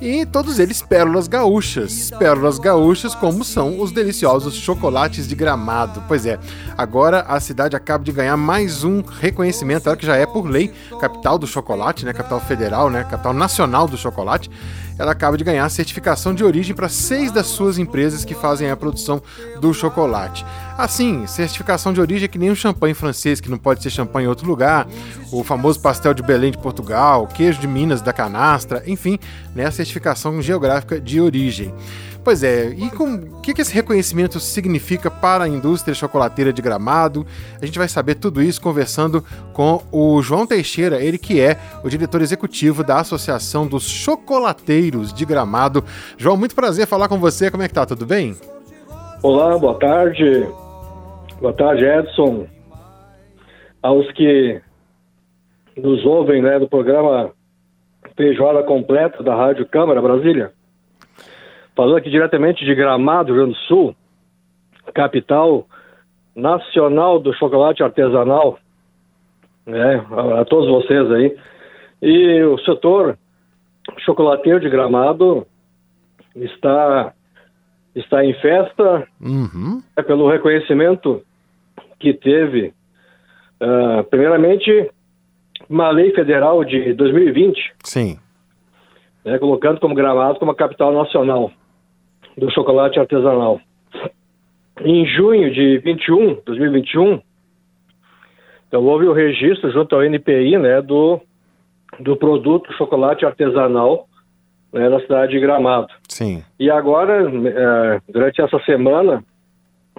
[0.00, 2.10] E todos eles pérolas gaúchas.
[2.18, 6.02] Pérolas gaúchas, como são os deliciosos chocolates de gramado.
[6.08, 6.40] Pois é,
[6.76, 10.72] agora a cidade acaba de ganhar mais um reconhecimento, ela que já é por lei
[11.00, 12.12] capital do chocolate, né?
[12.12, 13.04] Capital federal, né?
[13.04, 14.50] Capital nacional do chocolate.
[15.02, 18.76] Ela acaba de ganhar certificação de origem para seis das suas empresas que fazem a
[18.76, 19.20] produção
[19.60, 20.46] do chocolate.
[20.78, 24.26] Assim, certificação de origem é que nem o champanhe francês, que não pode ser champanhe
[24.26, 24.86] em outro lugar,
[25.32, 29.18] o famoso pastel de Belém de Portugal, queijo de Minas da canastra, enfim,
[29.56, 31.74] né, a certificação geográfica de origem.
[32.24, 36.62] Pois é, e com, o que, que esse reconhecimento significa para a indústria chocolateira de
[36.62, 37.26] Gramado?
[37.60, 41.88] A gente vai saber tudo isso conversando com o João Teixeira, ele que é o
[41.88, 45.82] diretor executivo da Associação dos Chocolateiros de Gramado.
[46.16, 47.84] João, muito prazer falar com você, como é que tá?
[47.84, 48.36] Tudo bem?
[49.20, 50.46] Olá, boa tarde.
[51.40, 52.46] Boa tarde, Edson.
[53.82, 54.60] Aos que
[55.76, 57.32] nos ouvem né, do programa
[58.16, 60.52] Feijoada Completa da Rádio Câmara Brasília.
[61.74, 63.96] Falando aqui diretamente de Gramado, Rio Grande do Sul,
[64.94, 65.66] capital
[66.34, 68.58] nacional do chocolate artesanal,
[69.66, 71.36] né, a, a todos vocês aí.
[72.00, 73.16] E o setor
[73.98, 75.46] chocolateiro de Gramado
[76.34, 77.12] está
[77.94, 79.82] está em festa Uhum.
[79.96, 81.22] é pelo reconhecimento
[82.00, 82.72] que teve,
[83.60, 84.90] ah, primeiramente,
[85.68, 88.18] uma lei federal de 2020, Sim.
[89.24, 91.52] né, colocando como Gramado como a capital nacional
[92.36, 93.60] do chocolate artesanal.
[94.80, 97.20] Em junho de 21, 2021,
[98.66, 101.20] então houve o registro junto ao NPI, né, do
[102.00, 104.08] do produto chocolate artesanal
[104.72, 105.92] né, na cidade de Gramado.
[106.08, 106.42] Sim.
[106.58, 109.22] E agora, eh, durante essa semana,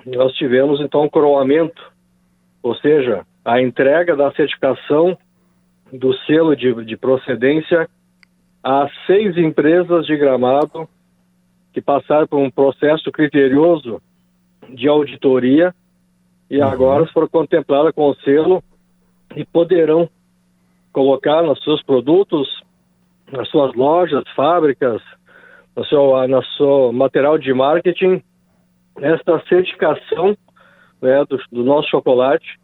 [0.06, 1.82] nós tivemos então um coroamento,
[2.62, 5.18] ou seja, a entrega da certificação
[5.92, 7.88] do selo de, de procedência
[8.64, 10.88] a seis empresas de gramado
[11.74, 14.02] que passaram por um processo criterioso
[14.70, 15.74] de auditoria
[16.50, 18.64] e agora foram contempladas com o selo
[19.36, 20.08] e poderão
[20.92, 22.48] colocar nos seus produtos,
[23.32, 25.02] nas suas lojas, fábricas,
[25.76, 28.22] no seu, no seu material de marketing,
[28.98, 30.38] esta certificação
[31.02, 32.60] né, do, do nosso chocolate,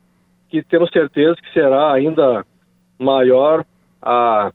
[0.49, 2.45] que temos certeza que será ainda
[2.99, 3.65] maior
[4.01, 4.51] a,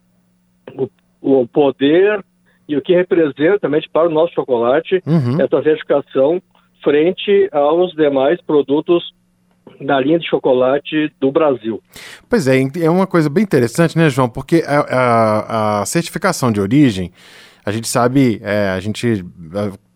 [0.72, 0.88] o,
[1.20, 2.24] o poder
[2.68, 5.40] e o que representa também para o nosso chocolate Uhum.
[5.40, 6.40] essa certificação
[6.82, 9.12] frente aos demais produtos
[9.80, 11.82] da linha de chocolate do Brasil.
[12.28, 14.28] Pois é, é uma coisa bem interessante, né, João?
[14.28, 17.10] Porque a, a- a certificação de origem,
[17.64, 19.24] a gente sabe, é, a gente.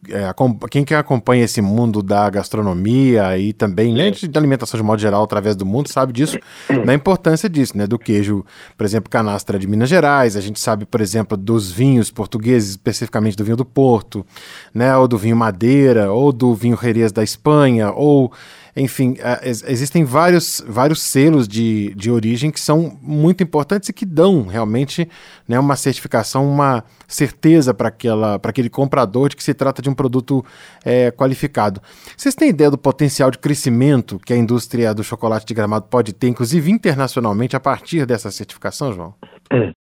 [0.09, 0.33] É,
[0.71, 5.25] quem que acompanha esse mundo da gastronomia e também de de alimentação de modo geral
[5.25, 6.39] através do mundo sabe disso,
[6.87, 7.87] da importância disso, né?
[7.87, 8.45] Do queijo,
[8.77, 13.37] por exemplo, canastra de Minas Gerais, a gente sabe, por exemplo, dos vinhos portugueses, especificamente
[13.37, 14.25] do vinho do Porto,
[14.73, 14.97] né?
[14.97, 18.33] Ou do vinho Madeira, ou do vinho Jerez da Espanha, ou
[18.79, 24.07] enfim, ex- existem vários, vários selos de, de origem que são muito importantes e que
[24.07, 25.09] dão realmente
[25.49, 30.45] né, uma certificação, uma certeza para aquele comprador de que se trata de um produto
[30.85, 31.81] eh, qualificado.
[32.17, 36.15] Vocês têm ideia do potencial de crescimento que a indústria do chocolate de gramado pode
[36.15, 39.15] ter, inclusive internacionalmente, a partir dessa certificação, João?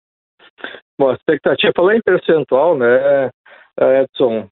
[0.99, 3.29] Bom, a expectativa, falar em percentual, né,
[4.01, 4.47] Edson,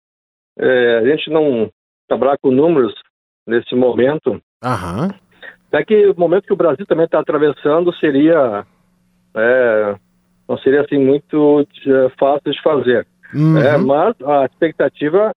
[0.60, 1.72] é, a gente não
[2.08, 2.93] trabalhar com números
[3.46, 5.14] nesse momento, Aham.
[5.68, 8.66] até que o momento que o Brasil também está atravessando seria,
[9.36, 9.96] é,
[10.48, 13.08] não seria assim muito é, fácil de fazer.
[13.34, 13.58] Uhum.
[13.58, 15.32] É, mas a expectativa,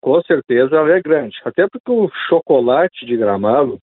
[0.00, 1.36] com certeza, é grande.
[1.44, 3.78] Até porque o chocolate de gramado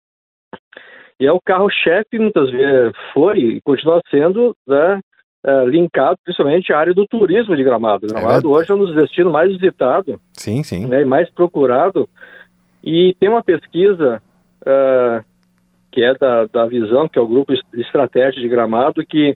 [1.19, 5.01] e é o carro-chefe, muitas vezes foi e continua sendo né,
[5.45, 8.07] é, linkado principalmente à área do turismo de Gramado.
[8.07, 10.87] Gramado hoje é um dos destinos mais visitados Sim, sim.
[10.87, 12.07] né, e mais procurado.
[12.83, 14.21] E tem uma pesquisa
[14.65, 15.23] ah,
[15.91, 19.35] que é da, da Visão, que é o grupo es- estratégia de Gramado, que,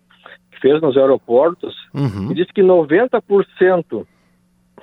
[0.52, 2.34] que fez nos aeroportos, Uhum.
[2.34, 4.06] diz que 90%,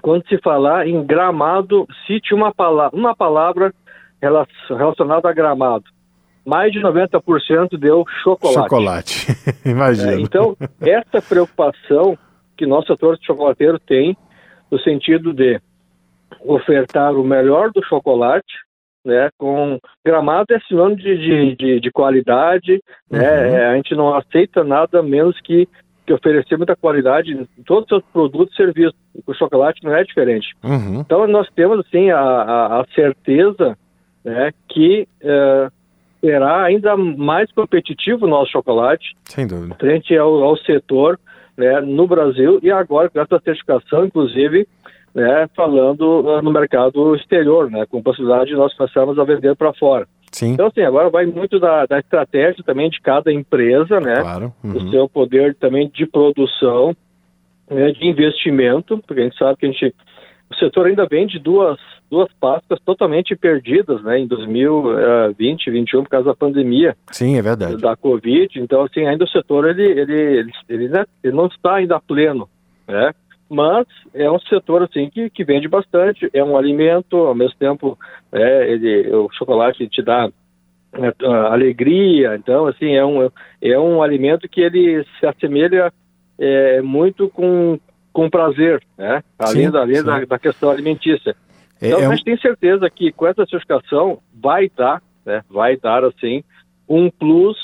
[0.02, 3.72] quando se falar em Gramado, cite uma palavra, uma palavra
[4.20, 5.84] rela- relacionada a Gramado.
[6.44, 8.54] Mais de 90% deu chocolate.
[8.58, 9.26] Chocolate.
[9.68, 10.12] Imagina.
[10.12, 12.16] É, então, essa preocupação
[12.56, 14.16] que nosso setor de chocolateiro tem,
[14.70, 15.60] no sentido de
[16.40, 18.54] ofertar o melhor do chocolate,
[19.04, 24.14] né, com Gramado é sinônimo de, de, de, de qualidade, né, é, a gente não
[24.14, 25.66] aceita nada menos que,
[26.06, 28.94] que oferecer muita qualidade em todos os seus produtos e serviços.
[29.26, 30.54] O chocolate não é diferente.
[30.62, 31.00] Uhum.
[31.00, 33.76] Então nós temos assim a, a, a certeza
[34.24, 35.68] né, que eh,
[36.20, 39.74] será ainda mais competitivo o nosso chocolate Sem dúvida.
[39.76, 41.18] frente ao, ao setor
[41.56, 44.68] né, no Brasil e agora com essa certificação, inclusive,
[45.14, 49.72] né, falando ah, no mercado exterior, né, com possibilidade de nós começarmos a vender para
[49.74, 50.06] fora.
[50.32, 54.52] Sim, Então, assim, agora vai muito da, da estratégia também de cada empresa, né, claro.
[54.62, 54.90] o Uhum.
[54.90, 56.94] seu poder também de produção,
[57.68, 59.94] né, de investimento, porque a gente sabe que a gente,
[60.50, 66.10] o setor ainda vem de duas, duas pastas totalmente perdidas, né, em 2020, 2021, por
[66.10, 67.76] causa da pandemia Sim, é verdade.
[67.78, 71.74] da Covid, então assim, ainda o setor ele, ele, ele, ele, né, ele não está
[71.74, 72.48] ainda pleno,
[72.86, 73.12] né?
[73.50, 73.84] Mas
[74.14, 77.98] é um setor assim que, que vende bastante, é um alimento, ao mesmo tempo,
[78.30, 80.30] é, ele, o chocolate te dá
[80.94, 83.28] a- alegria, então assim é um
[83.60, 85.92] é um alimento que ele se assemelha
[86.38, 87.78] é, muito com
[88.12, 89.22] com prazer, né?
[89.38, 90.04] Além, Sim, da, além sim.
[90.04, 91.34] da, da questão alimentícia.
[91.80, 95.76] É, Então, é a gente tem certeza que com essa certificação vai dar, né, vai
[95.76, 96.42] dar assim
[96.88, 97.56] um plus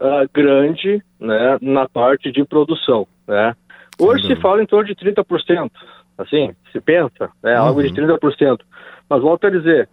[0.00, 3.54] ah, grande, né, na parte de produção, né.
[3.98, 5.70] Hoje se fala em torno de 30%,
[6.18, 7.86] assim, se pensa, né, algo Uhum.
[7.86, 8.58] de 30%.
[9.08, 9.88] Mas volto a dizer,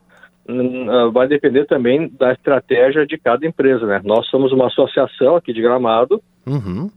[0.47, 4.02] hum, ah, vai depender também da estratégia de cada empresa, né.
[4.04, 6.89] Nós somos uma associação aqui de Gramado, Uhum.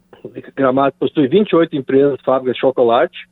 [0.56, 3.28] Gramado possui 28 empresas fábricas de chocolate,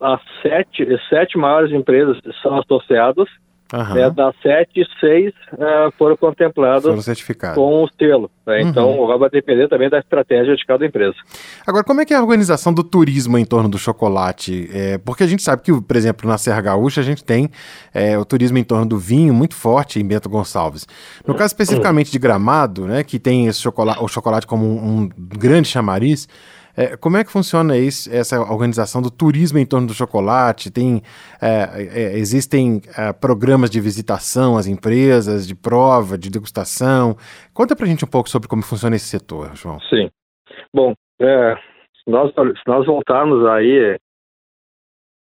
[0.00, 3.28] as sete, sete maiores empresas são associadas,
[3.72, 3.94] Aham.
[3.94, 7.54] né, das sete, seis eh, foram contempladas Foram certificados.
[7.56, 8.30] com o selo.
[8.46, 8.62] né?
[8.62, 9.04] Então, Uhum.
[9.04, 11.14] agora vai depender também da estratégia de cada empresa.
[11.66, 14.68] Agora, como é que é a organização do turismo em torno do chocolate?
[14.72, 17.48] É, porque a gente sabe que, por exemplo, na Serra Gaúcha a gente tem
[17.94, 20.86] é, o turismo em torno do vinho muito forte em Bento Gonçalves.
[21.26, 25.08] No caso especificamente de Gramado, né, que tem esse chocolate, o chocolate como um, um
[25.16, 26.28] grande chamariz,
[26.80, 30.72] é, como é que funciona essa organização do turismo em torno do chocolate?
[30.72, 31.02] Tem,
[31.42, 37.16] é, é, existem é, programas de visitação às empresas, de prova, de degustação?
[37.52, 39.78] Conta pra gente um pouco sobre como funciona esse setor, João.
[39.90, 40.08] Sim.
[40.72, 41.54] Bom, é,
[42.02, 43.98] se, nós, se nós voltarmos aí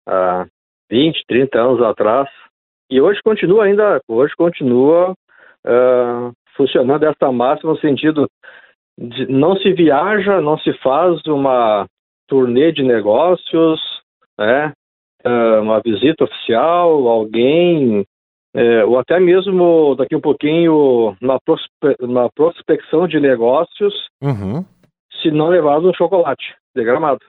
[0.09, 0.47] a
[0.91, 2.29] 20, 30 anos atrás,
[2.91, 5.15] e hoje continua ainda, hoje continua
[5.65, 8.29] ah, funcionando dessa máxima no sentido
[9.29, 11.87] não se viaja, não se faz uma
[12.29, 13.81] turnê de negócios,
[14.39, 14.73] né?
[15.25, 18.05] Ah, uma visita oficial, alguém,
[18.55, 24.65] é, ou até mesmo daqui um pouquinho uma, prospe- uma prospecção de negócios, Uhum.
[25.21, 27.21] se não levarmos um chocolate de gramado.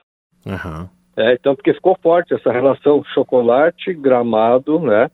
[0.46, 0.88] Aham.
[1.16, 5.10] É, então, porque ficou forte essa relação chocolate-gramado, né?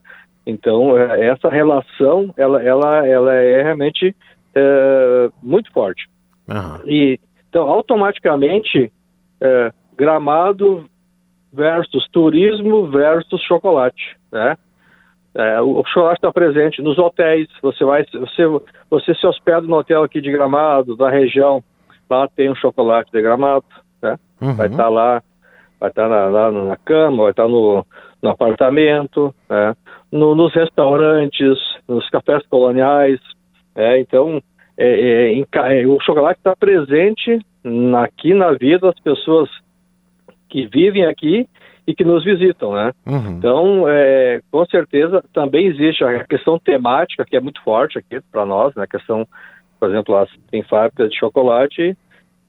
[0.47, 4.15] Então, é, essa relação, ela, ela, ela é realmente
[4.55, 6.09] é, muito forte.
[6.49, 6.81] Aham.
[6.87, 7.19] E,
[7.49, 8.93] então, automaticamente,
[9.41, 10.87] é, gramado
[11.53, 14.57] versus turismo versus chocolate, né?
[15.35, 17.49] É, o chocolate está presente nos hotéis.
[17.63, 18.43] Você vai, você,
[18.91, 21.65] você se hospeda no hotel aqui de Gramado, da região,
[22.09, 23.65] lá tem um chocolate de Gramado,
[24.03, 24.19] né?
[24.41, 24.55] Uhum.
[24.55, 25.23] Vai estar lá,
[25.81, 27.87] vai estar na, lá na cama, vai estar no,
[28.23, 29.75] no apartamento, né?
[30.11, 33.19] No- nos restaurantes, nos cafés coloniais.
[33.75, 34.01] né?
[34.01, 34.43] Então,
[34.83, 37.39] é, é, é, o chocolate está presente
[38.03, 39.49] aqui na vida das pessoas
[40.49, 41.49] que vivem aqui
[41.87, 42.93] e que nos visitam, né?
[43.07, 43.31] Uhum.
[43.31, 48.45] Então, é, com certeza, também existe a questão temática, que é muito forte aqui para
[48.45, 48.83] nós, né?
[48.83, 49.27] A questão,
[49.79, 51.97] por exemplo, as, tem fábricas de chocolate,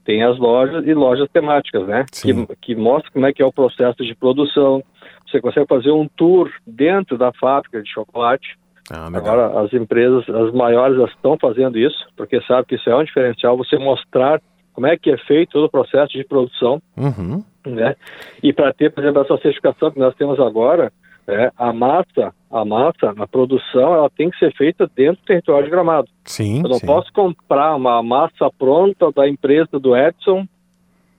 [0.04, 2.04] tem as lojas e lojas temáticas, né?
[2.12, 2.46] Sim.
[2.46, 4.82] Que, que mostram como é que é o processo de produção.
[5.26, 8.56] Você consegue fazer um tour dentro da fábrica de chocolate.
[8.90, 9.06] Ah.
[9.12, 13.56] Agora, as empresas, as maiores, estão fazendo isso, porque sabe que isso é um diferencial,
[13.56, 14.40] você mostrar
[14.72, 17.42] como é que é feito todo o processo de produção Uhum.
[17.66, 17.94] né?
[18.42, 20.92] E para ter, por exemplo, essa certificação que nós temos agora,
[21.26, 25.64] né, a massa, a massa, a produção, ela tem que ser feita dentro do território
[25.64, 26.08] de Gramado.
[26.24, 26.86] Sim, Eu não sim.
[26.86, 30.46] posso comprar uma massa pronta da empresa do Edson,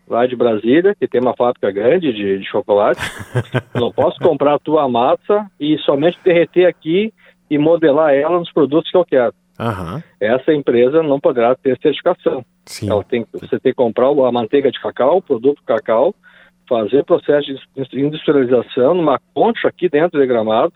[0.08, 3.02] lá de Brasília, que tem uma fábrica grande de, de chocolate.
[3.74, 7.12] Eu não posso comprar a tua massa e somente derreter aqui
[7.50, 9.34] e modelar ela nos produtos que eu quero.
[9.60, 10.04] Aham.
[10.20, 12.44] Essa empresa não poderá ter certificação.
[12.66, 12.90] Sim.
[12.90, 16.14] Ela tem, você tem que comprar a manteiga de cacau, o produto cacau,
[16.68, 17.48] fazer processo
[17.92, 20.74] de industrialização numa concha aqui dentro de Gramado.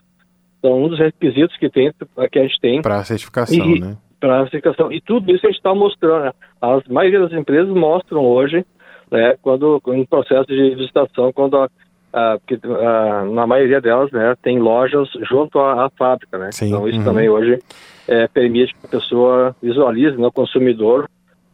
[0.62, 1.92] São um dos requisitos que, tem,
[2.32, 3.98] que a gente tem Para certificação, E- né?
[4.20, 4.92] para a certificação.
[4.92, 6.26] E tudo isso a gente está mostrando.
[6.26, 6.32] né?
[6.62, 8.66] As maioria das empresas mostram hoje,
[9.10, 11.70] né, quando em processo de visitação, quando a-
[12.14, 16.52] ah, porque ah, na maioria delas, né, tem lojas junto à, à fábrica, né?
[16.52, 17.04] Sim, Então isso uhum.
[17.06, 17.60] também hoje
[18.08, 21.08] eh, permite que a pessoa visualize, né, o consumidor,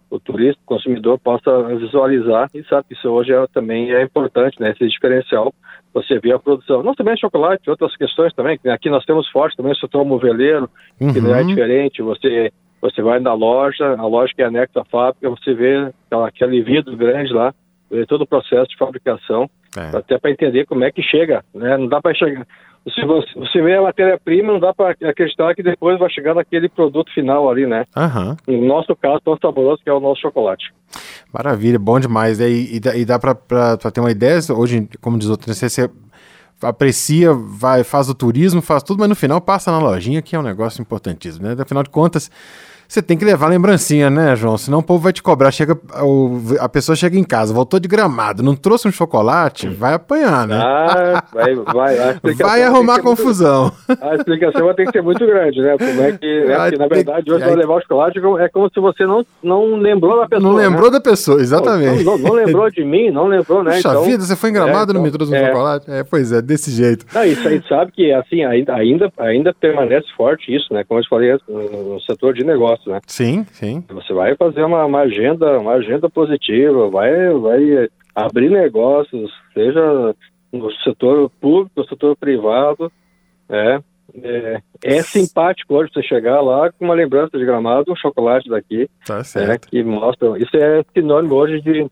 [0.10, 4.60] o turista, o consumidor possa visualizar e sabe que isso hoje é, também é importante,
[4.62, 4.72] né?
[4.72, 5.54] Esse diferencial,
[5.94, 9.74] você vê a produção, não somente chocolate, outras questões também, aqui nós temos forte também
[9.74, 11.48] o setor moveleiro, que não é Uhum.
[11.48, 12.52] diferente, você
[12.82, 16.62] você vai na loja, a loja que é anexa à fábrica, você vê aquela, aquele
[16.62, 17.52] vidro grande lá,
[17.90, 19.98] vê todo o processo de fabricação, É.
[19.98, 21.78] até para entender como é que chega, né?
[21.78, 22.46] Não dá para chegar.
[22.94, 26.70] Se você, você vê a matéria-prima, não dá para acreditar que depois vai chegar naquele
[26.70, 27.86] produto final ali, né?
[27.96, 28.38] Aham.
[28.48, 30.72] No nosso caso, tão saboroso que é o nosso chocolate.
[31.34, 32.38] Maravilha, bom demais.
[32.38, 32.48] né?
[32.48, 33.34] E, e dá, e dá pra
[33.92, 35.90] ter uma ideia, hoje, como diz outro, você, você
[36.62, 40.40] aprecia, vai, faz o turismo, faz tudo, mas no final passa na lojinha, que é
[40.40, 41.56] um negócio importantíssimo, né?
[41.60, 42.30] Afinal de contas,
[42.88, 44.58] você tem que levar lembrancinha, né, João?
[44.58, 45.52] Senão o povo vai te cobrar.
[45.52, 45.78] Chega,
[46.60, 50.56] a pessoa chega em casa, voltou de gramado, não trouxe um chocolate, vai apanhar, né?
[50.62, 51.96] Ah, vai, vai.
[52.46, 53.72] Vai arrumar ser muito- confusão.
[54.02, 55.76] a explicação vai ter que ser muito grande, né?
[55.78, 56.56] Como é que, né?
[56.66, 59.76] Porque, na verdade, hoje aí- vai levar o chocolate é como se você não, não
[59.78, 60.50] lembrou da pessoa.
[60.52, 60.92] Não lembrou né?
[60.92, 62.04] da pessoa, exatamente.
[62.04, 63.76] Não, não- não lembrou de mim, não lembrou, né?
[63.76, 65.48] Puxa então, vida, você foi em gramado é, e não me então, trouxe um é.
[65.48, 65.92] chocolate?
[65.92, 67.06] É, pois é, desse jeito.
[67.14, 70.84] Não, isso a gente sabe que assim ainda, ainda, ainda permanece forte isso, né?
[70.84, 73.00] Como eu falei no setor de negócio, né?
[73.08, 73.84] Sim, sim.
[73.90, 80.16] Você vai fazer uma, uma agenda, uma agenda positiva, vai, vai abrir negócios, seja
[80.52, 82.92] no setor público, no setor privado,
[83.50, 83.82] né?
[84.24, 88.88] É, é simpático hoje você chegar lá com uma lembrança de gramado, um chocolate daqui,
[89.06, 90.38] Tá né, que mostra.
[90.38, 91.88] Isso é sinônimo hoje de,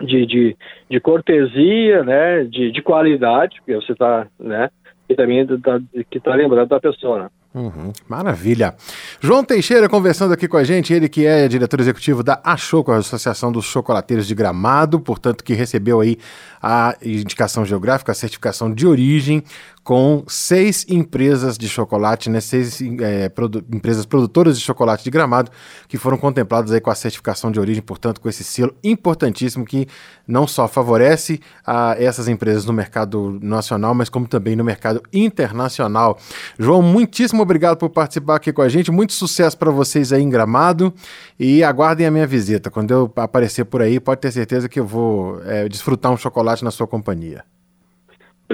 [0.00, 0.56] de, de,
[0.88, 4.70] de cortesia, né, de, de qualidade, porque você está, né,
[5.08, 5.80] e também da,
[6.10, 7.24] que está lembrando da pessoa.
[7.24, 7.28] Né?
[7.54, 8.74] Uhum, maravilha.
[9.20, 12.96] João Teixeira conversando aqui com a gente, ele que é diretor executivo da Achoco, a
[12.96, 16.18] Associação dos Chocolateiros de Gramado, portanto que recebeu aí
[16.60, 19.44] a indicação geográfica, a certificação de origem
[19.84, 25.50] com seis empresas de chocolate, né, seis eh, produ- empresas produtoras de chocolate de Gramado
[25.86, 29.86] que foram contempladas aí com a certificação de origem, portanto com esse selo importantíssimo que
[30.26, 36.18] não só favorece a essas empresas no mercado nacional, mas como também no mercado internacional.
[36.58, 38.90] João, muitíssimo obrigado por participar aqui com a gente.
[38.90, 40.94] Muito sucesso para vocês aí em Gramado
[41.38, 42.70] e aguardem a minha visita.
[42.70, 46.64] Quando eu aparecer por aí, pode ter certeza que eu vou é, desfrutar um chocolate
[46.64, 47.44] na sua companhia.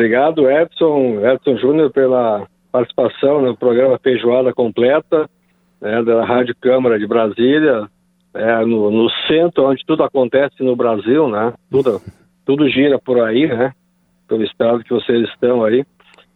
[0.00, 5.28] Obrigado, Edson, Edson Júnior, pela participação no programa Feijoada Completa,
[5.78, 7.86] né, da Rádio Câmara de Brasília,
[8.32, 11.52] é, no, no centro onde tudo acontece no Brasil, né?
[11.70, 12.00] Tudo,
[12.46, 13.74] tudo gira por aí, né?
[14.26, 15.84] Pelo estado que vocês estão aí.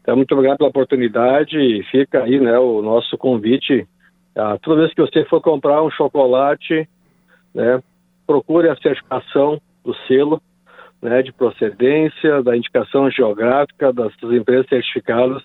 [0.03, 3.89] Então, muito obrigado pela oportunidade e fica aí, né, o nosso convite.
[4.37, 6.87] Ah, toda vez que você for comprar um chocolate,
[7.55, 7.83] né,
[8.27, 10.39] procure a certificação do selo,
[11.05, 15.43] né, de procedência, da indicação geográfica das empresas certificadas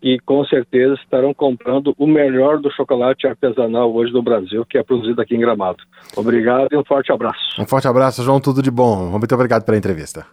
[0.00, 4.82] que com certeza estarão comprando o melhor do chocolate artesanal hoje do Brasil, que é
[4.82, 5.82] produzido aqui em Gramado.
[6.16, 7.60] Obrigado e um forte abraço.
[7.60, 9.18] Um forte abraço, João, tudo de bom.
[9.18, 10.24] Muito obrigado pela entrevista.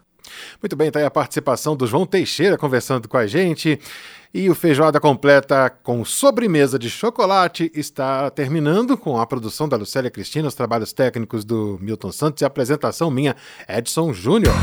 [0.62, 3.80] Muito bem, tá aí a participação do João Teixeira conversando com a gente.
[4.34, 10.12] E o Feijoada Completa com sobremesa de chocolate está terminando com a produção da Lucélia
[10.12, 13.34] Cristina, os trabalhos técnicos do Milton Santos e a apresentação minha,
[13.66, 14.54] Edson Júnior.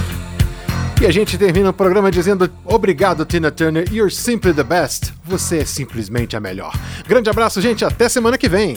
[1.00, 3.90] E a gente termina o programa dizendo obrigado, Tina Turner.
[3.90, 5.12] You're simply the best.
[5.24, 6.72] Você é simplesmente a melhor.
[7.08, 7.82] Grande abraço, gente.
[7.82, 8.76] Até semana que vem.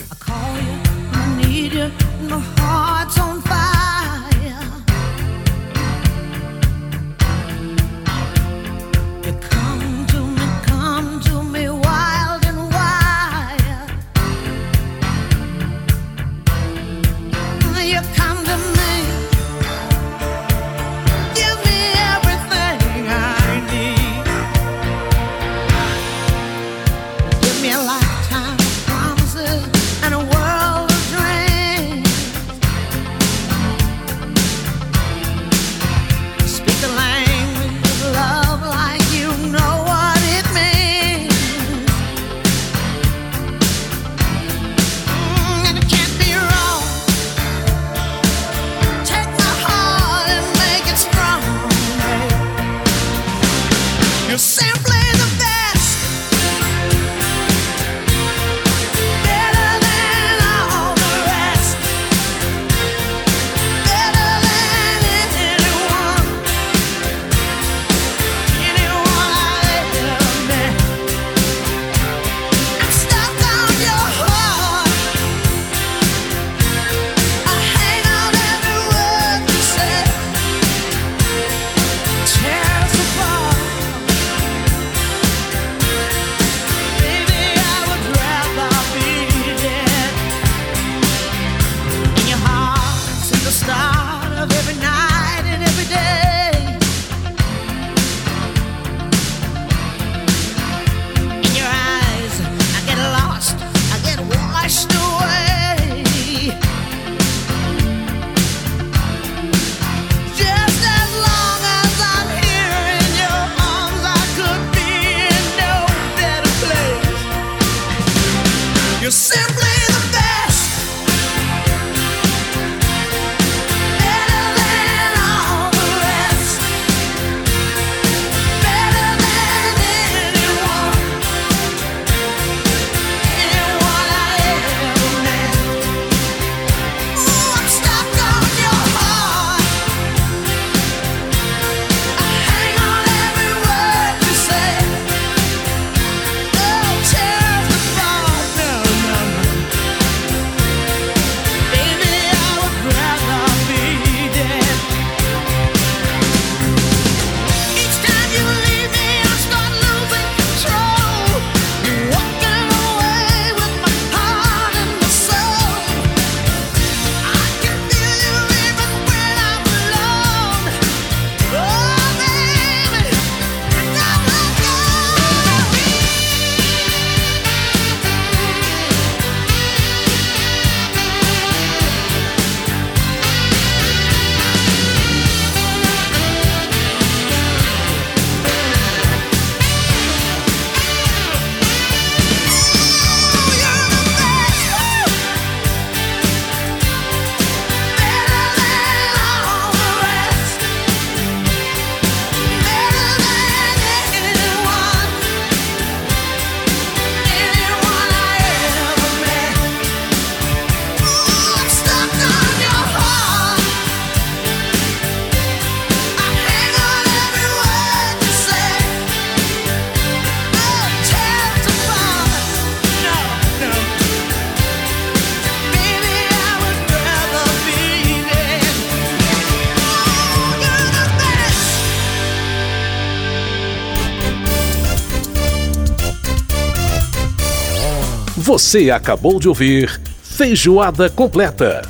[238.56, 241.82] Você acabou de ouvir Feijoada Completa.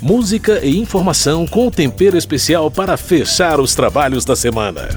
[0.00, 4.88] Música e informação com tempero especial para fechar os trabalhos da semana.